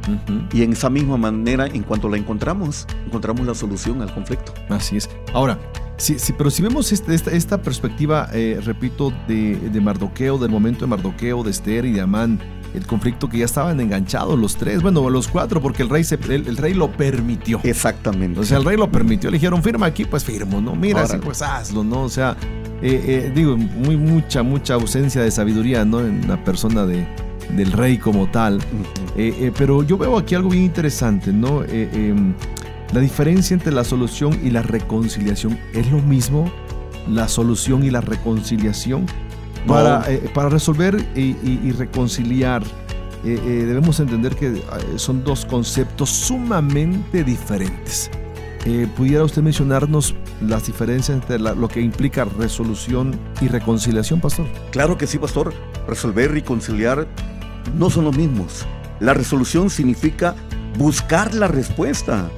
[0.54, 4.54] y en esa misma manera, en cuanto la encontramos, encontramos la solución al conflicto.
[4.70, 5.10] Así es.
[5.34, 5.58] Ahora,
[5.98, 10.52] sí, sí, pero si vemos este- esta, esta perspectiva, eh, repito, de, de Mardoqueo, del
[10.52, 12.40] momento de Mardoqueo, de Esther y de Amán,
[12.76, 16.16] el conflicto que ya estaban enganchados los tres, bueno, los cuatro, porque el rey, se,
[16.16, 17.62] el, el rey lo permitió.
[17.64, 18.40] Exactamente.
[18.40, 20.76] O sea, el rey lo permitió, le dijeron, firma aquí, pues firmo, ¿no?
[20.76, 22.04] Mira, sí, pues hazlo, ¿no?
[22.04, 22.38] O sea,
[22.84, 26.00] eh, eh, digo, muy, mucha, mucha ausencia de sabiduría, ¿no?
[26.02, 27.06] En la persona de,
[27.52, 28.60] del rey como tal.
[29.16, 31.64] Eh, eh, pero yo veo aquí algo bien interesante, ¿no?
[31.64, 32.34] Eh, em,
[32.94, 36.52] la diferencia entre la solución y la reconciliación es lo mismo,
[37.10, 39.06] la solución y la reconciliación.
[39.66, 39.74] No.
[39.74, 42.64] Para, eh, para resolver y, y- y reconciliar,
[43.24, 44.62] eh, eh, debemos entender que
[44.98, 48.10] son dos conceptos sumamente diferentes.
[48.96, 54.46] ¿Pudiera usted mencionarnos las diferencias entre la- lo que implica resolución y reconciliación, pastor?
[54.72, 55.54] Claro que sí, pastor.
[55.86, 57.06] Resolver y reconciliar
[57.78, 58.66] no son los mismos.
[59.00, 60.36] La resolución significa
[60.78, 62.30] buscar la respuesta.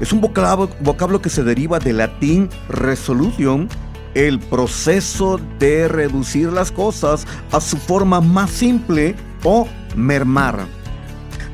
[0.00, 3.68] Es un vocablo, vocablo que se deriva del latín resolution,
[4.14, 10.66] el proceso de reducir las cosas a su forma más simple o mermar.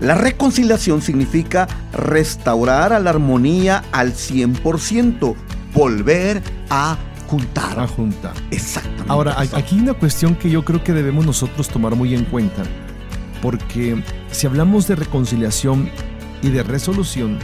[0.00, 5.34] La reconciliación significa restaurar a la armonía al 100%,
[5.74, 6.96] volver a
[7.26, 7.78] juntar.
[7.78, 8.32] A juntar.
[8.50, 9.04] Exactamente.
[9.08, 12.62] Ahora, aquí hay una cuestión que yo creo que debemos nosotros tomar muy en cuenta,
[13.42, 15.88] porque si hablamos de reconciliación
[16.42, 17.38] y de resolución,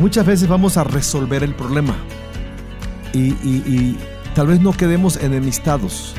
[0.00, 1.94] muchas veces vamos a resolver el problema
[3.12, 3.98] y, y- y
[4.34, 6.14] tal vez no quedemos enemistados.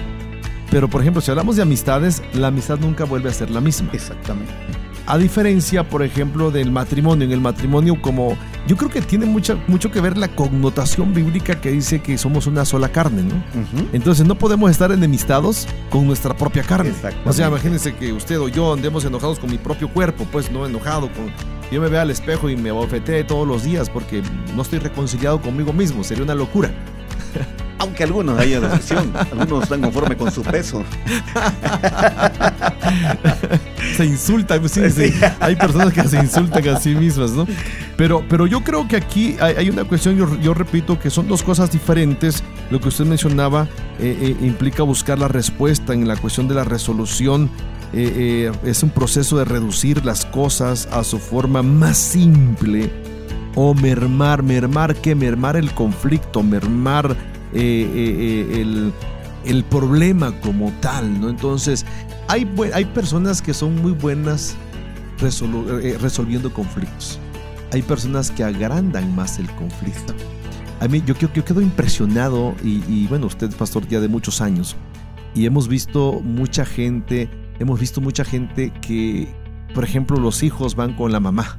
[0.72, 3.90] Pero, por ejemplo, si hablamos de amistades, la amistad nunca vuelve a ser la misma.
[3.94, 4.52] Exactamente.
[5.10, 7.26] A diferencia, por ejemplo, del matrimonio.
[7.26, 8.38] En el matrimonio, como
[8.68, 12.46] yo creo que tiene mucha, mucho que ver la connotación bíblica que dice que somos
[12.46, 13.44] una sola carne, ¿no?
[13.92, 16.94] Entonces no podemos estar enemistados con nuestra propia carne.
[17.26, 20.68] O sea, imagínense que usted o yo andemos enojados con mi propio cuerpo, pues no
[20.68, 21.34] enojado con...
[21.72, 24.22] Yo me veo al espejo y me bofetee todos los días porque
[24.56, 26.72] no estoy reconciliado conmigo mismo, sería una locura.
[27.80, 30.84] Aunque algunos haya decepción, algunos están conformes con su peso.
[33.96, 35.13] Se insultan, sí, sí.
[35.40, 37.48] hay personas que se insultan a sí mismas, ¿no?
[37.98, 41.27] Pero, pero yo creo que aquí hay, hay una cuestión, yo, yo repito, que son
[41.27, 42.44] dos cosas diferentes.
[42.69, 43.67] Lo que usted mencionaba
[44.00, 47.50] eh, eh, implica buscar la respuesta en la cuestión de la resolución.
[47.92, 52.90] Eh, es un proceso de reducir las cosas a su forma más simple
[53.56, 57.15] o mermar, mermar que mermar el conflicto, mermar
[57.54, 58.91] eh, eh, eh,
[59.45, 61.29] el, problema como tal, ¿no?
[61.29, 61.85] Entonces,
[62.27, 64.56] hay, hay personas que son muy buenas
[66.00, 67.19] resolviendo conflictos.
[67.73, 70.13] Hay personas que agrandan más el conflicto.
[70.79, 74.75] A mí, yo quedo impresionado, y, y bueno, usted es pastor ya de muchos años,
[75.35, 77.29] y hemos visto mucha gente,
[77.60, 79.27] hemos visto mucha gente que,
[79.73, 81.58] por ejemplo, los hijos van con la mamá.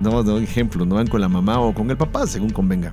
[0.00, 2.92] No, no, ejemplo, no van con la mamá o con el papá, según convenga.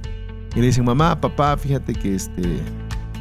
[0.55, 2.61] Y le dicen, mamá, papá, fíjate que este,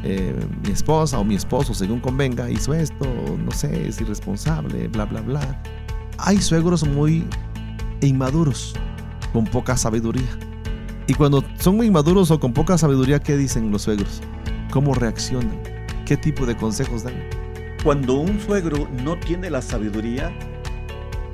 [0.04, 3.06] eh, mi esposa o mi esposo, según convenga, hizo esto,
[3.38, 5.62] no sé, es irresponsable, bla, bla, bla.
[6.18, 7.26] Hay suegros muy
[8.00, 8.74] inmaduros,
[9.32, 10.28] con poca sabiduría.
[11.06, 14.20] Y cuando son muy inmaduros o con poca sabiduría, ¿qué dicen los suegros?
[14.70, 15.58] ¿Cómo reaccionan?
[16.04, 17.14] ¿Qué tipo de consejos dan?
[17.82, 20.32] Cuando un suegro no tiene la sabiduría,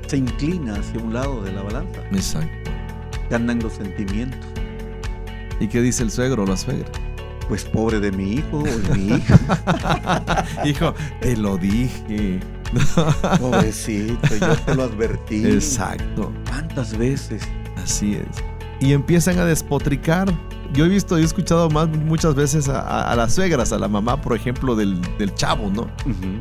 [0.07, 2.01] se inclina hacia un lado de la balanza.
[2.11, 2.71] Exacto.
[3.29, 4.48] Ganan los sentimientos.
[5.59, 6.87] ¿Y qué dice el suegro o la suegra?
[7.47, 10.45] Pues pobre de mi hijo o de mi hija.
[10.65, 12.39] Hijo, te lo dije.
[13.39, 15.45] Pobrecito, yo te lo advertí.
[15.45, 16.31] Exacto.
[16.47, 17.41] ¿Cuántas veces?
[17.83, 18.43] Así es.
[18.79, 20.31] Y empiezan a despotricar.
[20.71, 23.79] Yo he visto y he escuchado más muchas veces a, a- a las suegras, a
[23.79, 25.89] la mamá, por ejemplo, del, del chavo, ¿no?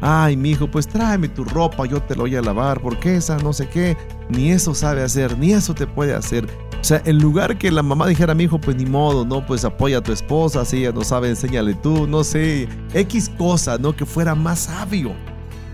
[0.03, 3.39] Ay, mi hijo, pues tráeme tu ropa, yo te lo voy a lavar, porque esa
[3.39, 3.97] no sé qué,
[4.29, 6.47] ni eso sabe hacer, ni eso te puede hacer.
[6.89, 9.45] O sea, en lugar que la mamá dijera a mi hijo, pues ni modo, ¿no?
[9.45, 13.77] Pues apoya a tu esposa, si ella no sabe, enséñale tú, no sé, X cosa,
[13.77, 13.95] ¿no?
[13.95, 15.13] Que fuera más sabio.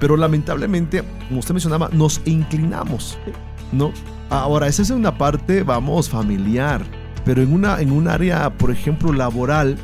[0.01, 3.17] Pero lamentablemente, como usted mencionaba, nos inclinamos,
[3.71, 3.93] ¿no?
[4.29, 6.85] Ahora, esa es una parte, vamos, familiar,
[7.25, 9.79] pero en, una, en un área, por ejemplo, laboral,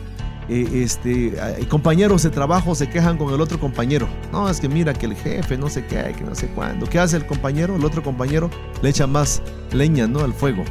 [0.49, 4.09] eh, este, eh, compañeros de trabajo se quejan con el otro compañero.
[4.33, 6.87] No, es que mira que el jefe, no sé qué, que no sé cuándo.
[6.87, 7.77] ¿Qué hace el compañero?
[7.77, 8.51] El otro compañero
[8.83, 10.25] le echa más leña, ¿no?
[10.25, 10.65] Al fuego,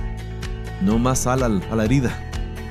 [0.82, 2.12] no más sal al- a la herida.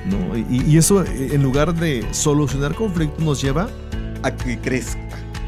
[0.05, 0.35] ¿no?
[0.37, 3.67] Y, y eso, en lugar de solucionar conflictos, nos lleva
[4.23, 4.99] A que crezca.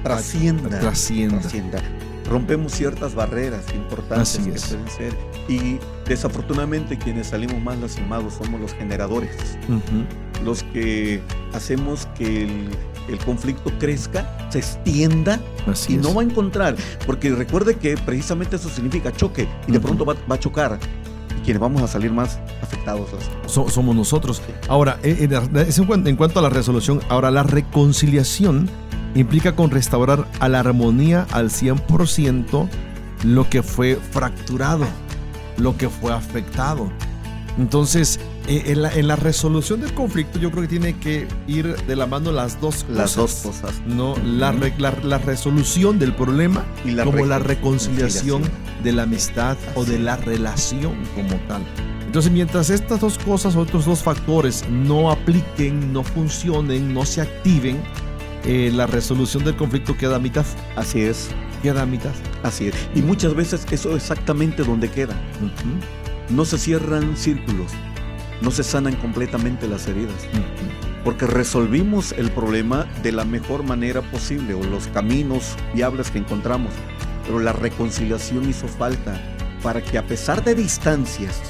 [0.04, 0.80] trascienda.
[0.80, 1.40] Trascienda.
[1.40, 1.82] trascienda.
[2.30, 4.66] Rompemos ciertas barreras importantes Así que es.
[4.66, 5.14] pueden ser.
[5.48, 9.32] Y desafortunadamente quienes salimos más lastimados somos los generadores.
[10.46, 11.22] Los que
[11.54, 12.70] hacemos que el,
[13.10, 16.02] el conflicto crezca, se extienda Así y es.
[16.02, 16.76] no va a encontrar.
[17.06, 20.80] Porque recuerde que precisamente eso significa choque y de pronto va, va a chocar.
[21.44, 23.10] Quienes vamos a salir más afectados.
[23.48, 24.42] So- somos nosotros.
[24.68, 28.70] Ahora, en, en- es en cuan- en cuanto a la resolución, ahora la reconciliación
[29.16, 32.70] implica con restaurar a la armonía al 100%
[33.24, 34.86] lo que fue fracturado,
[35.58, 36.90] lo que fue afectado.
[37.58, 41.76] Entonces, eh, en la, en la resolución del conflicto yo creo que tiene que ir
[41.86, 42.98] de la mano las dos cosas.
[42.98, 43.74] Las dos cosas.
[43.86, 48.44] No, la, re- la- la resolución del problema Y la como la reconciliación.
[48.44, 51.64] reconciliación de la amistad o de la relación como tal.
[52.06, 57.82] Entonces, mientras estas dos cosas, otros dos factores no apliquen, no funcionen, no se activen,
[58.44, 60.46] eh, la resolución del conflicto queda a mitad.
[60.76, 61.30] Así es.
[61.62, 62.12] Queda a mitad.
[62.44, 62.76] Así es.
[62.96, 65.16] Y muchas veces eso es exactamente donde queda.
[66.30, 67.72] No se cierran círculos.
[68.42, 70.16] No se sanan completamente las heridas.
[71.04, 76.72] Porque resolvimos el problema de la mejor manera posible o los caminos viables que encontramos.
[77.26, 79.20] Pero la reconciliación hizo falta
[79.62, 81.42] para que a pesar de distancias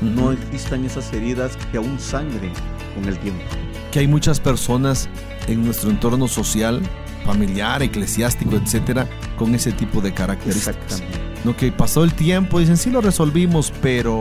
[0.00, 2.52] no existan esas heridas que aún sangren
[2.94, 3.42] con el tiempo.
[3.90, 5.08] que hay muchas personas
[5.46, 6.82] en nuestro entorno social,
[7.24, 10.76] familiar, eclesiástico, etcétera, con ese tipo de características.
[10.76, 11.40] Exactamente.
[11.44, 14.20] No que pasó el tiempo, dicen sí lo resolvimos, pero.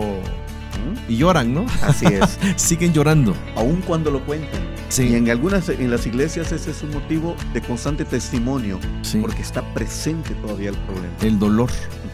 [1.10, 1.66] Y lloran, ¿no?
[1.82, 2.38] Así es.
[2.56, 3.36] Siguen llorando.
[3.56, 4.62] aun cuando lo cuentan.
[4.90, 5.04] Sí.
[5.08, 9.20] Y en algunas, en las iglesias ese es un motivo de constante testimonio, Sí.
[9.20, 11.14] porque está presente todavía el problema.
[11.22, 11.70] el dolor,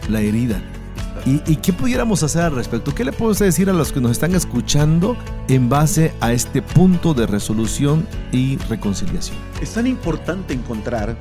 [0.08, 0.60] la herida.
[1.26, 2.94] ¿Y, y qué pudiéramos hacer al respecto?
[2.94, 5.16] ¿Qué le puedo decir a los que nos están escuchando
[5.48, 9.36] en base a este punto de resolución y reconciliación?
[9.60, 11.18] Es tan importante encontrar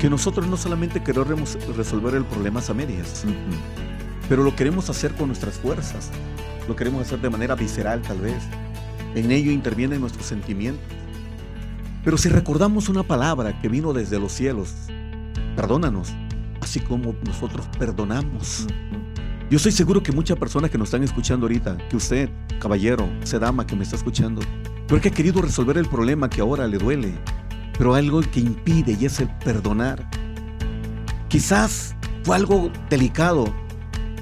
[0.00, 3.22] que nosotros no solamente queremos resolver el problema a medias,
[4.28, 6.10] pero lo queremos hacer con nuestras fuerzas,
[6.68, 8.42] lo queremos hacer de manera visceral tal vez.
[9.14, 10.84] En ello intervienen nuestros sentimientos.
[12.04, 14.74] Pero si recordamos una palabra que vino desde los cielos,
[15.54, 16.12] perdónanos,
[16.60, 18.66] así como nosotros perdonamos.
[19.50, 23.38] Yo estoy seguro que muchas personas que nos están escuchando ahorita, que usted, caballero, esa
[23.38, 24.40] dama que me está escuchando,
[24.88, 27.12] pero que ha querido resolver el problema que ahora le duele,
[27.76, 30.08] pero algo que impide y es el perdonar.
[31.28, 31.94] Quizás
[32.24, 33.52] fue algo delicado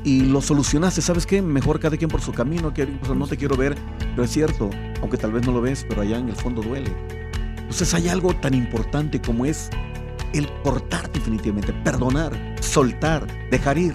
[0.04, 1.42] y lo solucionaste, ¿sabes qué?
[1.42, 3.76] Mejor cada quien por su camino, que pues, no te quiero ver,
[4.10, 4.70] pero es cierto,
[5.00, 6.90] aunque tal vez no lo ves, pero allá en el fondo duele.
[7.58, 9.70] Entonces hay algo tan importante como es
[10.32, 13.94] el cortar definitivamente, perdonar, soltar, dejar ir.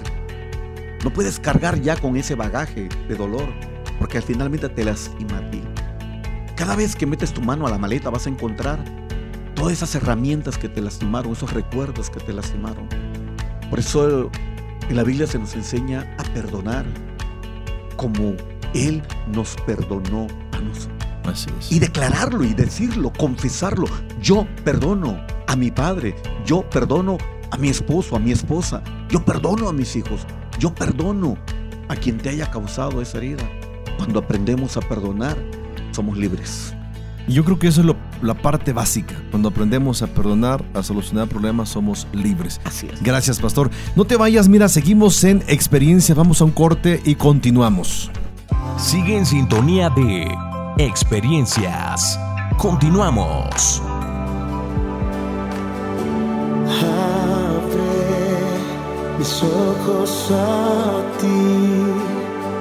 [1.03, 3.47] No puedes cargar ya con ese bagaje de dolor,
[3.99, 5.61] porque al finalmente te lastima a ti.
[6.55, 8.83] Cada vez que metes tu mano a la maleta vas a encontrar
[9.55, 12.87] todas esas herramientas que te lastimaron, esos recuerdos que te lastimaron.
[13.69, 14.29] Por eso
[14.89, 16.85] en la Biblia se nos enseña a perdonar
[17.95, 18.35] como
[18.73, 20.95] Él nos perdonó a nosotros.
[21.25, 21.71] Así es.
[21.71, 23.87] Y declararlo y decirlo, confesarlo.
[24.21, 26.15] Yo perdono a mi padre,
[26.45, 27.17] yo perdono
[27.51, 30.21] a mi esposo, a mi esposa, yo perdono a mis hijos,
[30.59, 31.37] yo perdono
[31.87, 33.43] a quien te haya causado esa herida.
[33.97, 35.37] Cuando aprendemos a perdonar,
[35.91, 36.75] somos libres.
[37.27, 39.15] Y yo creo que eso es lo- la parte básica.
[39.31, 42.61] Cuando aprendemos a perdonar, a solucionar problemas, somos libres.
[42.65, 43.01] Así es.
[43.01, 43.69] Gracias, pastor.
[43.95, 48.11] No te vayas, mira, seguimos en experiencia, vamos a un corte y continuamos.
[48.77, 50.27] Sigue en sintonía de
[50.77, 52.19] Experiencias.
[52.57, 53.81] Continuamos.
[57.05, 57.93] Abre
[59.17, 61.41] mis ojos a ti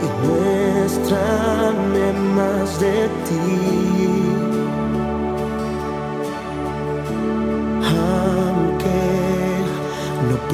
[0.04, 2.04] y muéstrame
[2.36, 3.93] más de ti.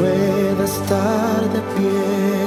[0.01, 2.40] Pueda estar de pie,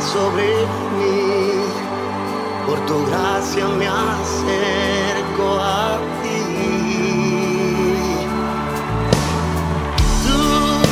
[0.00, 0.46] sobre
[0.96, 1.60] mí
[2.66, 6.42] por tu gracia me acerco a ti.
[10.24, 10.38] Tu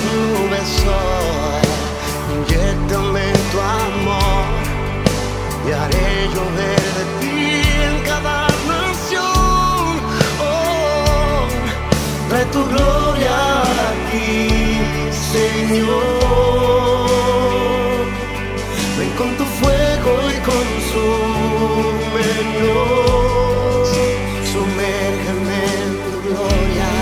[0.07, 1.67] nube soy,
[2.35, 4.45] inyectame tu amor
[5.67, 9.87] y haré llover de ti en cada nación.
[10.41, 11.47] Oh,
[12.29, 14.49] trae tu gloria aquí,
[15.33, 16.24] Señor.
[20.47, 21.89] Consúmenos.
[24.53, 26.93] Sumérgeme en tu gloria.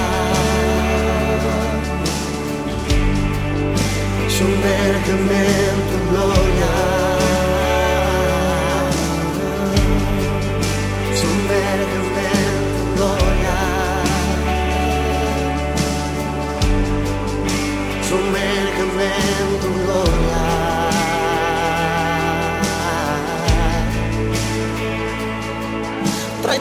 [4.37, 6.73] Sumérgeme en tu gloria.
[11.21, 12.22] Sumérgeme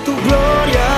[0.06, 0.91] tu gloria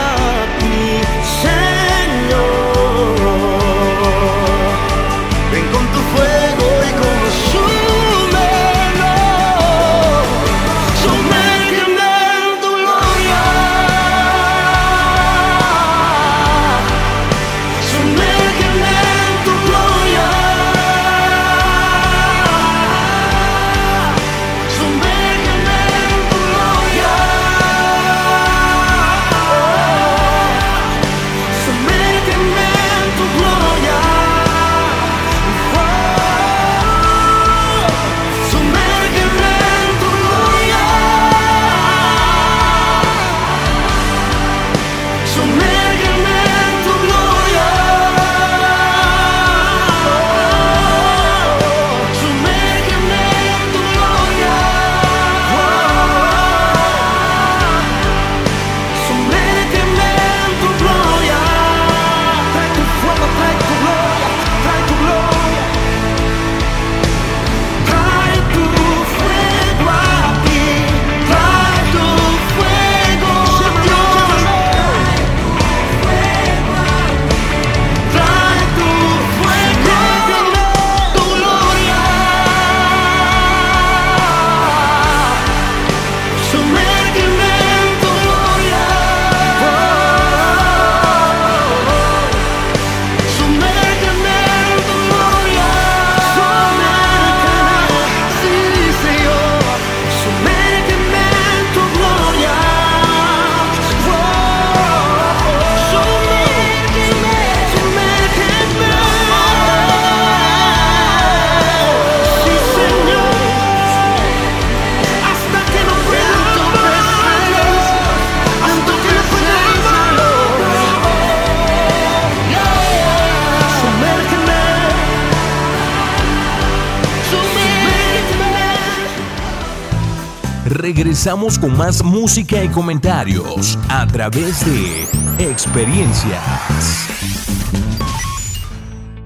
[131.13, 135.03] Regresamos con más música y comentarios a través de
[135.37, 136.41] experiencias.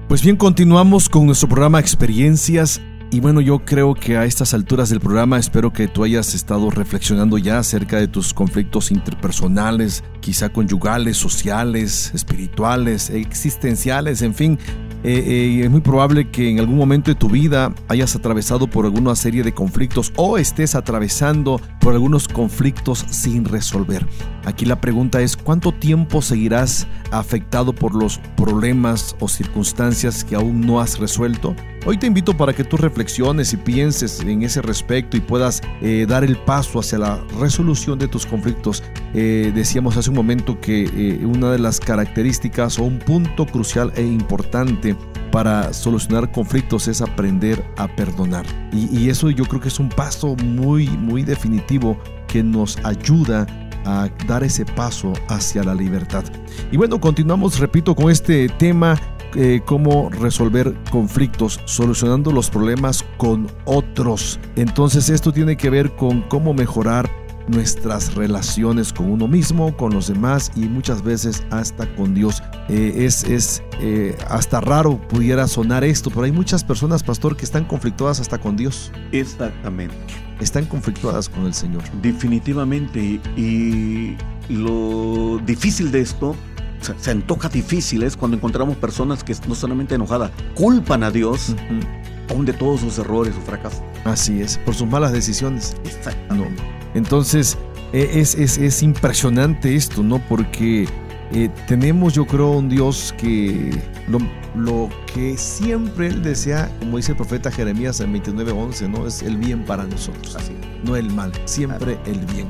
[0.06, 2.82] Pues bien, continuamos con nuestro programa Experiencias.
[3.10, 6.70] Y bueno, yo creo que a estas alturas del programa espero que tú hayas estado
[6.70, 14.58] reflexionando ya acerca de tus conflictos interpersonales, quizá conyugales, sociales, espirituales, existenciales, en fin.
[15.04, 18.84] Eh, eh, es muy probable que en algún momento de tu vida hayas atravesado por
[18.84, 24.06] alguna serie de conflictos o estés atravesando por algunos conflictos sin resolver.
[24.44, 30.62] Aquí la pregunta es, ¿cuánto tiempo seguirás afectado por los problemas o circunstancias que aún
[30.62, 31.54] no has resuelto?
[31.90, 36.04] Hoy te invito para que tú reflexiones y pienses en ese respecto y puedas eh,
[36.06, 38.82] dar el paso hacia la resolución de tus conflictos.
[39.14, 43.90] Eh, decíamos hace un momento que eh, una de las características o un punto crucial
[43.96, 44.94] e importante
[45.32, 48.44] para solucionar conflictos es aprender a perdonar.
[48.70, 53.46] Y, y eso yo creo que es un paso muy, muy definitivo que nos ayuda
[53.86, 56.24] a dar ese paso hacia la libertad.
[56.70, 59.00] Y bueno, continuamos, repito, con este tema
[59.34, 64.40] eh, cómo resolver conflictos, solucionando los problemas con otros.
[64.56, 67.08] Entonces esto tiene que ver con cómo mejorar
[67.48, 72.42] nuestras relaciones con uno mismo, con los demás y muchas veces hasta con Dios.
[72.68, 77.44] Eh, es es eh, hasta raro pudiera sonar esto, pero hay muchas personas, pastor, que
[77.44, 78.92] están conflictuadas hasta con Dios.
[79.12, 79.96] Exactamente.
[80.40, 81.82] Están conflictuadas con el Señor.
[82.00, 83.20] Definitivamente.
[83.36, 84.16] Y
[84.48, 86.36] lo difícil de esto,
[86.80, 91.50] se, se antoja difícil, es cuando encontramos personas que no solamente enojadas, culpan a Dios
[91.50, 92.34] Ujú.
[92.34, 93.80] aún de todos sus errores o fracasos.
[94.04, 95.76] Así es, por sus malas decisiones.
[95.82, 95.88] No.
[95.90, 96.62] Exactamente.
[96.94, 97.58] Entonces,
[97.92, 100.18] eh, es, es- es impresionante esto, ¿no?
[100.28, 100.86] Porque
[101.32, 103.70] eh, tenemos, yo creo, un Dios que
[104.08, 104.18] lo,
[104.54, 109.06] lo que siempre Él desea, como dice el profeta Jeremías en 29.11, ¿no?
[109.06, 110.52] Es el bien para nosotros, Así.
[110.84, 112.48] no el mal, siempre el bien.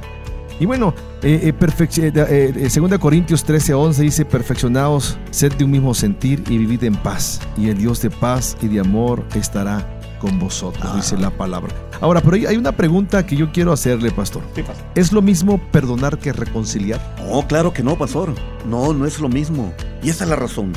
[0.60, 0.92] Y bueno,
[1.22, 6.42] eh, eh, eh, eh, eh, 2 Corintios 13:11 dice, perfeccionaos, sed de un mismo sentir
[6.48, 9.86] y vivid en paz, y el Dios de paz y de amor estará
[10.20, 10.96] con vosotros, Ah.
[10.96, 11.72] dice la palabra.
[12.00, 14.42] Ahora, pero hay- una pregunta que yo quiero hacerle, pastor.
[14.54, 14.80] ¿Qué pasa?
[14.96, 17.00] ¿Es lo mismo perdonar que reconciliar?
[17.30, 18.34] No, claro que no, pastor.
[18.68, 19.72] No, no es lo mismo.
[20.02, 20.72] Y esa es la razón.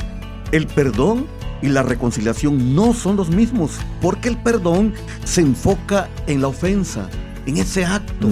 [0.52, 1.26] El perdón
[1.60, 7.08] y la reconciliación no son los mismos, porque el perdón se enfoca en la ofensa,
[7.46, 8.28] en ese acto,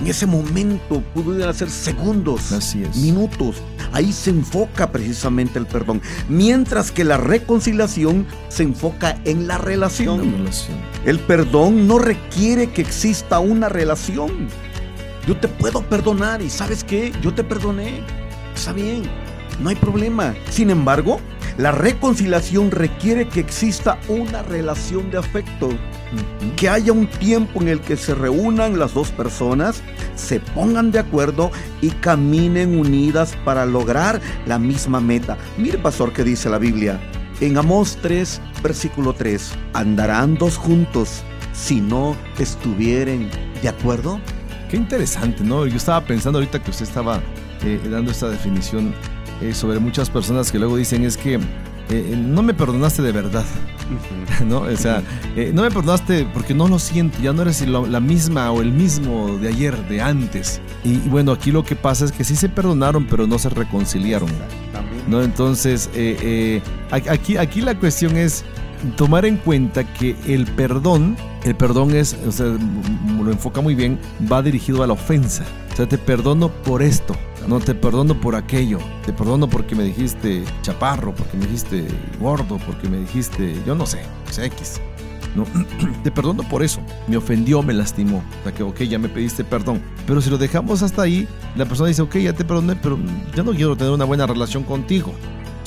[0.00, 2.96] en ese momento, pudieran ser segundos, Así es.
[2.96, 3.56] minutos.
[3.92, 10.32] Ahí se enfoca precisamente el perdón, mientras que la reconciliación se enfoca en la relación.
[10.32, 10.76] relación.
[11.04, 14.48] El perdón no requiere que exista una relación.
[15.26, 18.00] Yo te puedo perdonar y sabes qué, yo te perdoné.
[18.54, 19.02] Está bien,
[19.60, 20.34] no hay problema.
[20.50, 21.20] Sin embargo,
[21.58, 25.70] la reconciliación requiere que exista una relación de afecto,
[26.56, 29.82] que haya un tiempo en el que se reúnan las dos personas,
[30.14, 31.50] se pongan de acuerdo
[31.80, 35.36] y caminen unidas para lograr la misma meta.
[35.56, 37.00] Mire, pastor, que dice la Biblia.
[37.40, 43.30] En Amós 3, versículo 3, andarán dos juntos si no estuvieren
[43.62, 44.20] de acuerdo.
[44.70, 45.66] Qué interesante, ¿no?
[45.66, 47.20] Yo estaba pensando ahorita que usted estaba
[47.64, 48.94] eh, dando esta definición
[49.40, 51.38] eh, sobre muchas personas que luego dicen es que
[51.90, 53.44] eh, no me perdonaste de verdad,
[54.46, 54.60] ¿no?
[54.60, 55.02] O sea,
[55.36, 58.72] eh, no me perdonaste porque no lo siento, ya no eres la misma o el
[58.72, 60.60] mismo de ayer, de antes.
[60.84, 63.48] Y, y bueno, aquí lo que pasa es que sí se perdonaron, pero no se
[63.48, 64.30] reconciliaron.
[65.08, 65.22] ¿no?
[65.22, 68.44] Entonces, eh, eh, aquí, aquí la cuestión es
[68.96, 73.98] tomar en cuenta que el perdón, el perdón es, o sea, lo enfoca muy bien,
[74.30, 75.44] va dirigido a la ofensa.
[75.72, 77.14] O sea, te perdono por esto,
[77.46, 81.86] no te perdono por aquello, te perdono porque me dijiste chaparro, porque me dijiste
[82.20, 84.00] gordo, porque me dijiste, yo no sé,
[84.30, 84.80] sea, X.
[85.34, 85.44] ¿no?
[86.02, 86.80] Te perdono por eso.
[87.06, 88.18] Me ofendió, me lastimó.
[88.40, 89.80] O sea que, ok, ya me pediste perdón.
[90.06, 92.98] Pero si lo dejamos hasta ahí, la persona dice, ok, ya te perdoné, pero
[93.34, 95.12] ya no quiero tener una buena relación contigo.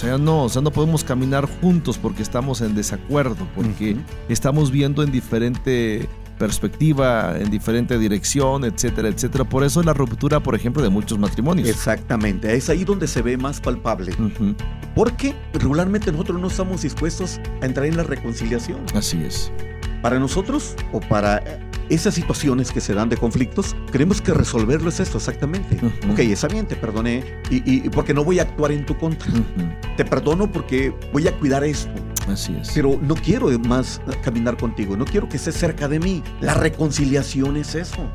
[0.02, 3.96] O sea, no, o sea, no podemos caminar juntos porque estamos en desacuerdo, porque
[4.30, 9.44] estamos viendo en diferente perspectiva, en diferente dirección, etcétera, etcétera.
[9.44, 11.70] Por eso la ruptura, por ejemplo, de muchos matrimonios.
[11.70, 14.12] Exactamente, es ahí donde se ve más palpable.
[14.96, 18.80] Porque regularmente nosotros no estamos dispuestos a entrar en la reconciliación.
[18.96, 19.52] Así es.
[20.02, 24.90] Para nosotros o para eh, esas situaciones que se dan de conflictos, creemos que resolverlo
[24.90, 25.76] es esto exactamente.
[25.76, 26.14] Ujú.
[26.14, 29.30] Ok, está bien, te perdoné y, porque no voy a actuar en tu contra.
[29.98, 31.92] Te perdono porque voy a cuidar esto.
[32.28, 32.72] Así es.
[32.74, 36.24] Pero no quiero más eh, caminar contigo, no quiero que estés cerca de mí.
[36.40, 38.10] La reconciliación es eso.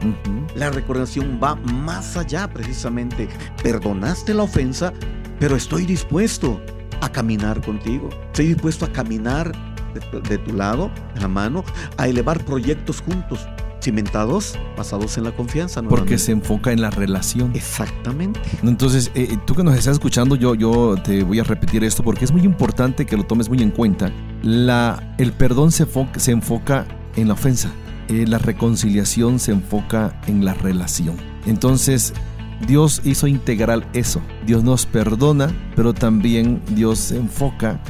[0.55, 3.29] La reconciliación va más allá precisamente.
[3.63, 4.93] Perdonaste la ofensa,
[5.39, 6.63] pero estoy dispuesto
[7.03, 8.09] a caminar contigo.
[8.29, 9.53] Estoy dispuesto a caminar
[9.93, 11.65] de tu, de tu lado, de la mano,
[11.99, 13.47] a elevar proyectos juntos,
[13.81, 15.83] cimentados, basados en la confianza.
[15.83, 17.53] Porque se enfoca en la relación.
[17.55, 18.41] Exactamente.
[18.63, 22.25] Entonces, eh, tú que nos estás escuchando, yo, yo te voy a repetir esto porque
[22.25, 24.11] es muy importante que lo tomes muy en cuenta.
[24.43, 27.71] La, el perdón se, enfoca, se enfoca en la ofensa.
[28.09, 31.17] Eh, la reconciliación se enfoca en la relación.
[31.47, 32.13] Entonces,
[32.67, 34.21] Dios hizo integral eso.
[34.47, 37.81] Dios nos perdona, pero también Dios se enfoca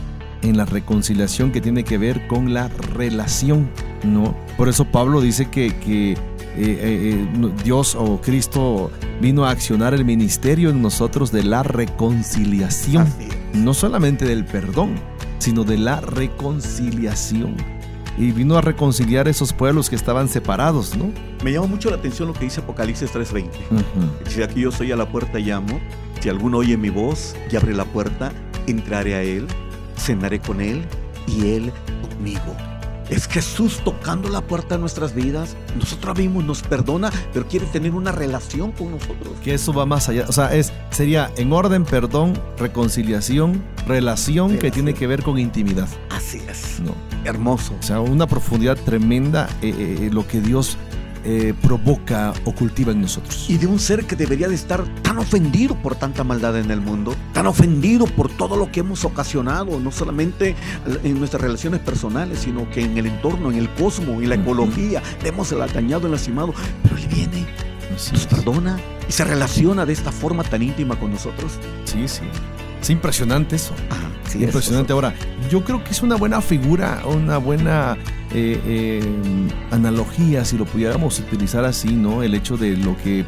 [0.48, 3.68] en la reconciliación que tiene que ver con la relación,
[4.04, 4.36] ¿no?
[4.56, 6.16] Por eso Pablo dice que, que eh,
[6.56, 8.90] eh, eh, Dios o Cristo
[9.20, 13.06] vino a accionar el ministerio en nosotros de la reconciliación,
[13.52, 14.94] no solamente del perdón,
[15.38, 17.56] sino de la reconciliación.
[18.18, 21.10] Y vino a reconciliar esos pueblos que estaban separados, ¿no?
[21.44, 23.50] Me llama mucho la atención lo que dice Apocalipsis 3:20.
[23.70, 23.84] Ujú.
[24.24, 25.78] Dice, aquí yo soy a la puerta y llamo.
[26.20, 28.32] Si alguno oye mi voz y abre la puerta,
[28.66, 29.46] entraré a él,
[30.06, 30.84] cenaré con él
[31.26, 31.72] y él
[32.08, 32.56] conmigo.
[33.10, 35.56] Es Jesús tocando la puerta de nuestras vidas.
[35.78, 39.34] Nosotros abrimos, nos perdona, pero quiere tener una relación con nosotros.
[39.44, 40.24] Que eso va más allá.
[40.28, 45.88] O sea, es, sería en orden, perdón, reconciliación, relación que tiene que ver con intimidad.
[46.10, 46.80] Así es.
[46.80, 46.94] ¿no?
[47.24, 47.74] Hermoso.
[47.78, 50.76] O sea, una profundidad tremenda eh, eh, lo que Dios
[51.28, 53.46] eh, provoca o cultiva en nosotros.
[53.48, 56.80] Y de un ser que debería de estar tan ofendido por tanta maldad en el
[56.80, 60.54] mundo, tan ofendido por todo lo que hemos ocasionado, no solamente
[61.02, 65.02] en nuestras relaciones personales, sino que en el entorno, en el cosmos, en la ecología,
[65.20, 66.54] le hemos dañado, lastimado,
[66.84, 67.44] pero Él viene,
[67.90, 71.58] nos perdona y se relaciona de esta forma tan íntima con nosotros.
[71.86, 72.22] Sí, sí.
[72.86, 73.74] Es impresionante eso.
[73.90, 74.92] Ajá, sí, es, impresionante.
[74.92, 75.12] Ahora,
[75.50, 77.98] yo creo que es una buena figura, una buena
[78.32, 82.22] eh, eh, analogía, si lo pudiéramos utilizar así, ¿no?
[82.22, 83.24] El hecho de lo que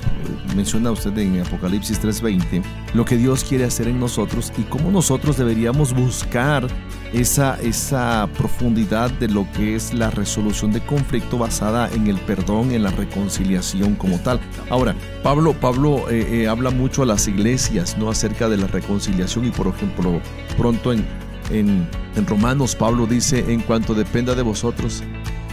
[0.54, 2.62] menciona usted en Apocalipsis 3:20,
[2.94, 6.68] lo que Dios quiere hacer en nosotros y cómo nosotros deberíamos buscar
[7.12, 12.72] esa, esa profundidad de lo que es la resolución de conflicto basada en el perdón,
[12.72, 14.40] en la reconciliación como tal.
[14.70, 18.10] Ahora, Pablo, Pablo eh, eh, habla mucho a las iglesias, ¿no?
[18.10, 20.20] Acerca de la reconciliación y por ejemplo,
[20.56, 21.04] pronto en,
[21.50, 25.02] en, en Romanos Pablo dice, en cuanto dependa de vosotros,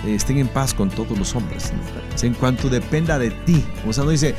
[0.05, 1.71] eh, estén en paz con todos los hombres.
[2.21, 3.63] En cuanto dependa de ti.
[3.87, 4.35] O sea, no dice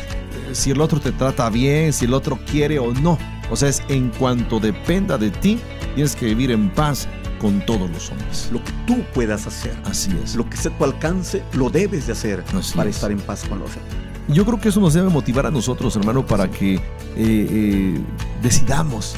[0.52, 3.18] si el otro te trata bien, si el otro quiere o no.
[3.50, 5.58] O sea, es en cuanto dependa de ti,
[5.96, 7.08] tienes que vivir en paz
[7.40, 8.50] con todos los hombres.
[8.52, 10.36] Lo que tú puedas hacer, Así es.
[10.36, 12.96] lo que esté a tu alcance, lo debes de hacer Así para es.
[12.96, 13.88] estar en paz con los demás.
[14.28, 16.80] Yo creo que eso nos debe motivar a nosotros, hermano, para que eh,
[17.16, 18.00] eh,
[18.42, 19.14] decidamos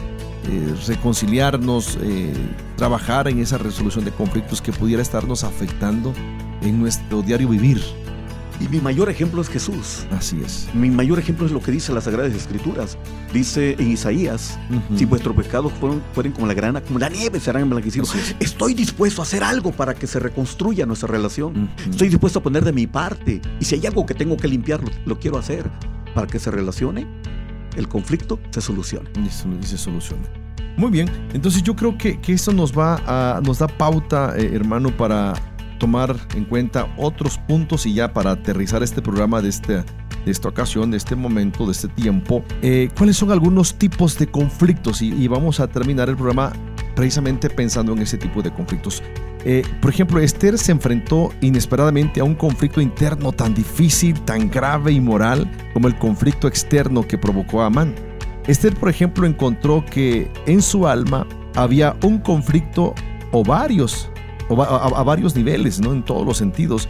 [0.49, 1.99] eh, reconciliarnos,
[2.77, 6.13] trabajar en esa resolución de conflictos que pudiera estarnos afectando
[6.63, 7.83] en nuestro diario vivir.
[8.61, 10.07] Y mi mayor ejemplo es Jesús.
[10.11, 10.69] Así es.
[10.75, 12.99] Mi mayor ejemplo es lo que dice las Sagradas Escrituras.
[13.33, 14.59] Dice en Isaías,
[14.97, 18.15] si vuestros pecados fueron, fueren como la grana, como la nieve serán emblanquecidos.
[18.15, 18.35] Es.
[18.41, 21.71] Estoy dispuesto a hacer algo para que se reconstruya nuestra relación.
[21.89, 23.41] Estoy dispuesto a poner de mi parte.
[23.61, 25.71] Y si hay algo que tengo que limpiar, lo, lo quiero hacer
[26.15, 27.07] para que se relacione,
[27.77, 29.09] el conflicto se solucione.
[29.25, 30.25] Y se soluciona.
[30.77, 34.51] Muy bien, entonces yo creo que, que eso nos va a, nos da pauta, eh,
[34.55, 35.33] hermano, para
[35.79, 39.85] tomar en cuenta otros puntos y ya para aterrizar este programa de, este, de
[40.31, 42.43] esta ocasión, de este momento, de este tiempo.
[42.63, 45.03] eh, ¿Cuáles son algunos tipos de conflictos?
[45.03, 46.53] Y, y vamos a terminar el programa
[46.95, 49.03] precisamente pensando en ese tipo de conflictos.
[49.45, 54.93] Eh, por ejemplo, Esther se enfrentó inesperadamente a un conflicto interno tan difícil, tan grave
[54.93, 57.95] y moral como el conflicto externo que provocó a Amán.
[58.49, 62.95] Esther, por ejemplo, encontró que en su alma había un conflicto
[63.31, 64.11] o varios,
[64.51, 65.93] a, varios niveles, ¿no?
[65.93, 66.89] En todos los sentidos,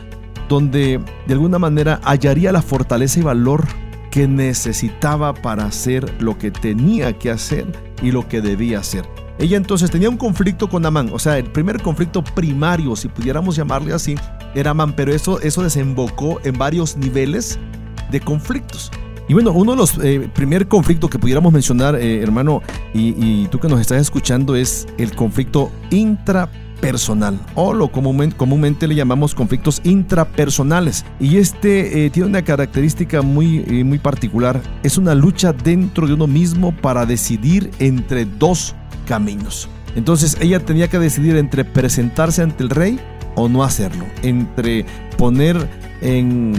[0.48, 3.66] donde de alguna manera hallaría la fortaleza y valor
[4.10, 7.66] que necesitaba para hacer lo que tenía que hacer
[8.02, 9.04] y lo que debía hacer.
[9.38, 13.54] Ella entonces tenía un conflicto con Amán, o sea, el primer conflicto primario, si pudiéramos
[13.54, 14.16] llamarle así,
[14.54, 17.58] era Amán, pero eso, eso desembocó en varios niveles
[18.10, 18.90] de conflictos.
[19.28, 22.62] Y bueno, uno de los eh, primer conflictos que pudiéramos mencionar, eh, hermano,
[22.94, 25.70] y, y tú que nos estás escuchando, es el conflicto
[26.78, 31.04] intrapersonal, o lo comúnmente, comúnmente le llamamos conflictos intrapersonales.
[31.18, 36.14] Y este eh, tiene una característica muy, eh, muy particular, es una lucha dentro de
[36.14, 38.74] uno mismo para decidir entre dos
[39.06, 39.68] caminos.
[39.96, 43.00] Entonces ella tenía que decidir entre presentarse ante el rey
[43.34, 44.84] o no hacerlo, entre
[45.16, 45.56] poner
[46.00, 46.54] en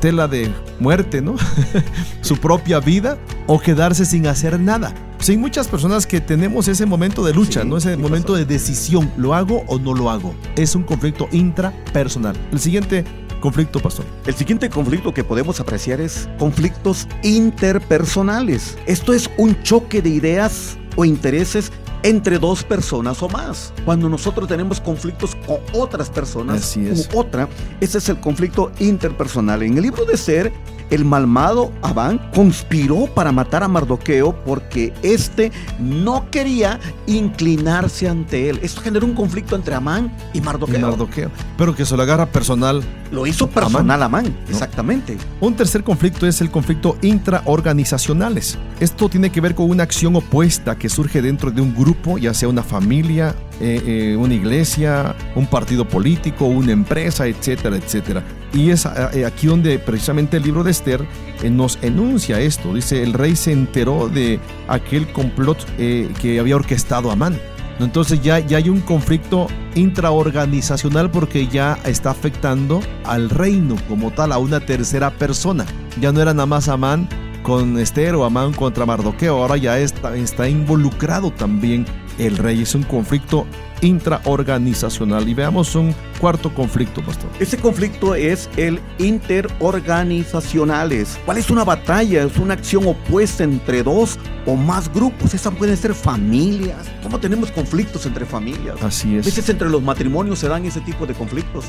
[0.00, 0.50] tela de
[0.80, 1.36] muerte, ¿no?
[2.20, 4.92] Su propia vida o quedarse sin hacer nada.
[5.28, 7.76] Hay muchas personas que tenemos ese momento de lucha, Sí, ¿no?
[7.76, 10.34] Ese sí momento de decisión, ¿lo hago o no lo hago?
[10.56, 12.36] Es un conflicto intrapersonal.
[12.50, 13.04] El siguiente
[13.40, 14.04] conflicto, pastor.
[14.26, 18.76] El siguiente conflicto que podemos apreciar es conflictos interpersonales.
[18.86, 21.70] Esto es un choque de ideas o intereses
[22.02, 23.72] entre dos personas o más.
[23.84, 27.08] Cuando nosotros tenemos conflictos con otras personas Así es.
[27.12, 27.48] u otra,
[27.80, 29.62] ese es el conflicto interpersonal.
[29.62, 30.52] En el libro de Ser,
[30.92, 35.50] el malvado Abán conspiró para matar a Mardoqueo porque éste
[35.80, 38.60] no quería inclinarse ante él.
[38.62, 40.78] Esto generó un conflicto entre Amán y Mardoqueo.
[40.78, 41.30] Y Mardoqueo.
[41.56, 42.82] Pero que se lo agarra personal.
[43.10, 45.16] Lo hizo personal Amán, exactamente.
[45.40, 48.58] Un tercer conflicto es el conflicto intraorganizacionales.
[48.80, 52.34] Esto tiene que ver con una acción opuesta que surge dentro de un grupo, ya
[52.34, 58.22] sea una familia, eh, eh, una iglesia, un partido político, una empresa, etcétera, etcétera.
[58.52, 61.06] Y es eh, aquí donde precisamente el libro de Esther
[61.50, 62.74] nos enuncia esto.
[62.74, 67.38] Dice, el rey se enteró de aquel complot que había orquestado Amán.
[67.80, 74.32] Entonces ya, ya hay un conflicto intraorganizacional porque ya está afectando al reino como tal,
[74.32, 75.64] a una tercera persona.
[76.00, 77.08] Ya no era nada más Amán
[77.42, 81.84] con Esther o Amán contra Mardoqueo, ahora ya está, está involucrado también
[82.18, 82.62] el rey.
[82.62, 83.46] Es un conflicto
[83.82, 85.28] intraorganizacional.
[85.28, 87.28] Y veamos un cuarto conflicto, pastor.
[87.38, 91.18] Ese conflicto es el interorganizacionales.
[91.24, 92.22] ¿Cuál es una batalla?
[92.24, 95.34] Es una acción opuesta entre dos o más grupos.
[95.34, 96.90] Esas pueden ser familias.
[97.02, 98.82] ¿Cómo tenemos conflictos entre familias?
[98.82, 99.26] Así A es.
[99.26, 101.66] veces entre los matrimonios se dan ese tipo de conflictos.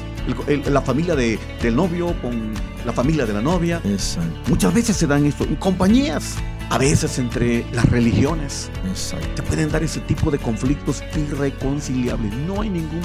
[0.48, 2.54] El- el- la familia de- del novio con
[2.86, 3.82] la familia de la novia.
[3.84, 6.36] Exacto, Muchas veces se dan esto en compañías.
[6.74, 8.72] A veces entre las religiones.
[8.90, 9.28] exacto.
[9.38, 12.34] Se pueden dar ese tipo de conflictos irreconciliables.
[12.48, 13.02] No hay ningún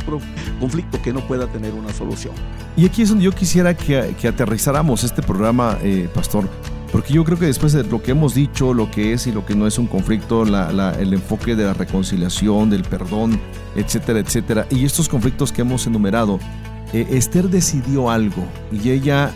[0.58, 2.32] conflicto que no pueda tener una solución.
[2.78, 6.48] Y aquí es donde yo quisiera que, que aterrizáramos este programa, eh, Pastor,
[6.90, 9.44] porque yo creo que después de lo que hemos dicho, lo que es y lo
[9.44, 13.38] que no es un conflicto, la- la- el enfoque de la reconciliación, del perdón,
[13.76, 16.38] etcétera, etcétera, y estos conflictos que hemos enumerado,
[16.94, 19.30] eh, Esther decidió algo y ella,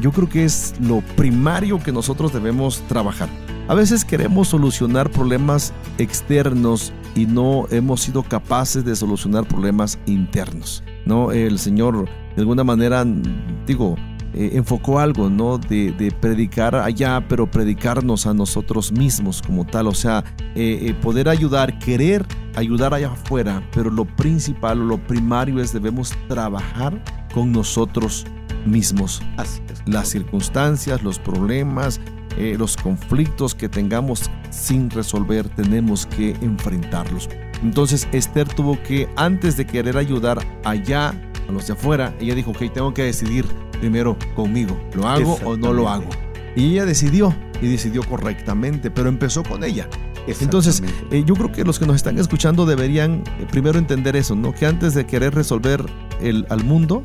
[0.00, 3.28] yo creo que es lo primario que nosotros debemos trabajar.
[3.66, 10.84] A veces queremos solucionar problemas externos y no hemos sido capaces de solucionar problemas internos.
[11.06, 11.32] ¿no?
[11.32, 12.06] El Señor,
[12.36, 13.06] de alguna manera,
[13.66, 13.96] digo,
[14.34, 15.58] eh, enfocó algo, ¿no?
[15.58, 19.86] De, de, predicar allá, pero predicarnos a nosotros mismos como tal.
[19.86, 20.24] O sea,
[20.56, 25.72] eh, eh, poder ayudar, querer ayudar allá afuera, pero lo principal o lo primario es
[25.72, 27.00] debemos trabajar
[27.32, 28.26] con nosotros
[28.66, 29.22] mismos.
[29.36, 29.82] Así es.
[29.86, 32.00] Las circunstancias, los problemas,
[32.36, 37.28] eh, los conflictos que tengamos sin resolver, tenemos que enfrentarlos.
[37.62, 41.14] Entonces Esther tuvo que, antes de querer ayudar allá,
[41.48, 43.46] a los de afuera, ella dijo, ok, tengo que decidir
[43.80, 46.08] primero conmigo, ¿lo hago o no lo hago?
[46.56, 49.88] Y ella decidió, y decidió correctamente, pero empezó con ella.
[50.26, 54.34] Entonces, eh, yo creo que los que nos están escuchando deberían eh, primero entender eso,
[54.34, 54.54] ¿no?
[54.54, 55.84] Que antes de querer resolver
[56.20, 57.02] el, al mundo,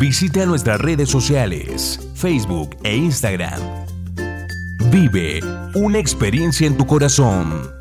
[0.00, 3.60] Visita nuestras redes sociales, Facebook e Instagram.
[4.90, 5.40] Vive
[5.74, 7.79] una experiencia en tu corazón.